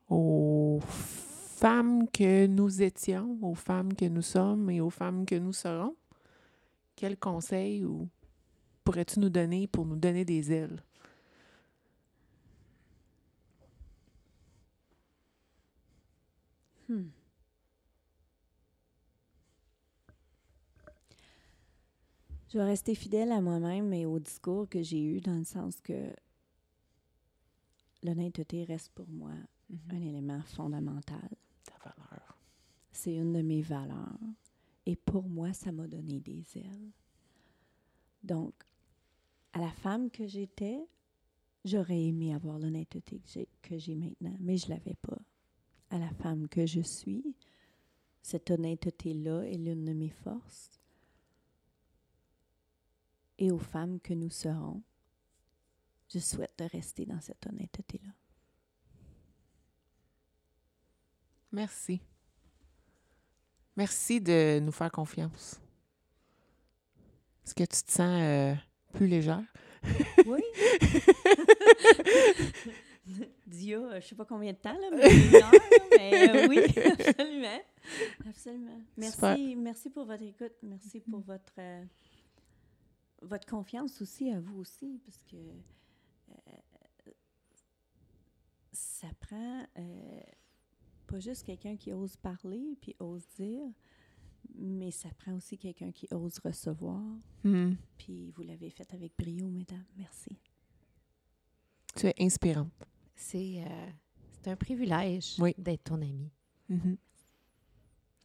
[0.09, 0.81] Aux
[1.55, 5.95] femmes que nous étions, aux femmes que nous sommes et aux femmes que nous serons,
[6.97, 8.09] quel conseil ou
[8.83, 10.83] pourrais-tu nous donner pour nous donner des ailes?
[16.89, 17.05] Hmm.
[22.53, 25.81] Je vais rester fidèle à moi-même et au discours que j'ai eu dans le sens
[25.81, 26.11] que
[28.03, 29.33] l'honnêteté reste pour moi
[29.91, 31.31] un élément fondamental.
[32.93, 34.19] C'est une de mes valeurs.
[34.87, 36.91] Et pour moi, ça m'a donné des ailes.
[38.23, 38.55] Donc,
[39.53, 40.87] à la femme que j'étais,
[41.65, 45.19] j'aurais aimé avoir l'honnêteté que j'ai, que j'ai maintenant, mais je ne l'avais pas.
[45.91, 47.35] À la femme que je suis,
[48.23, 50.81] cette honnêteté-là est l'une de mes forces.
[53.39, 54.83] Et aux femmes que nous serons,
[56.13, 58.13] je souhaite de rester dans cette honnêteté-là.
[61.55, 62.01] Merci.
[63.77, 65.61] Merci de nous faire confiance.
[67.47, 68.55] Est-ce que tu te sens euh,
[68.93, 69.45] plus légère?
[70.27, 70.43] Oui.
[73.47, 75.53] Dia, euh, je sais pas combien de temps, là, mais, une heure,
[75.97, 76.59] mais euh, oui,
[76.99, 77.61] absolument.
[78.29, 78.81] Absolument.
[78.97, 79.37] Merci, Super.
[79.59, 80.55] merci pour votre écoute.
[80.63, 81.85] Merci pour votre, euh,
[83.23, 85.37] votre confiance aussi à vous aussi, parce que
[88.73, 89.67] ça prend
[91.07, 93.67] pas juste quelqu'un qui ose parler puis ose dire,
[94.55, 97.03] mais ça prend aussi quelqu'un qui ose recevoir.
[97.45, 97.75] Hmm.
[97.99, 99.85] Puis vous l'avez fait avec brio, mesdames.
[99.97, 100.37] Merci.
[101.97, 102.73] Tu es inspirante.
[103.15, 103.91] C'est euh,
[104.33, 105.55] c'est un privilège Oui.
[105.57, 106.31] d'être ton ami.
[106.69, 106.97] Mhm.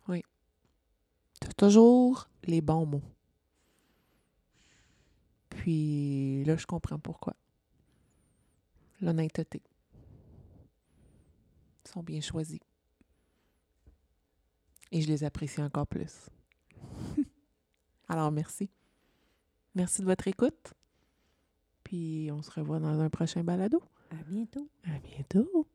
[0.07, 0.23] Oui.
[1.39, 3.03] Tu as toujours les bons mots.
[5.49, 7.35] Puis là, je comprends pourquoi.
[9.01, 9.61] L'honnêteté.
[11.85, 12.59] Ils sont bien choisis.
[14.91, 16.29] Et je les apprécie encore plus.
[18.09, 18.69] Alors, merci.
[19.75, 20.73] Merci de votre écoute.
[21.83, 23.81] Puis on se revoit dans un prochain balado.
[24.11, 24.67] À bientôt.
[24.85, 25.67] À bientôt.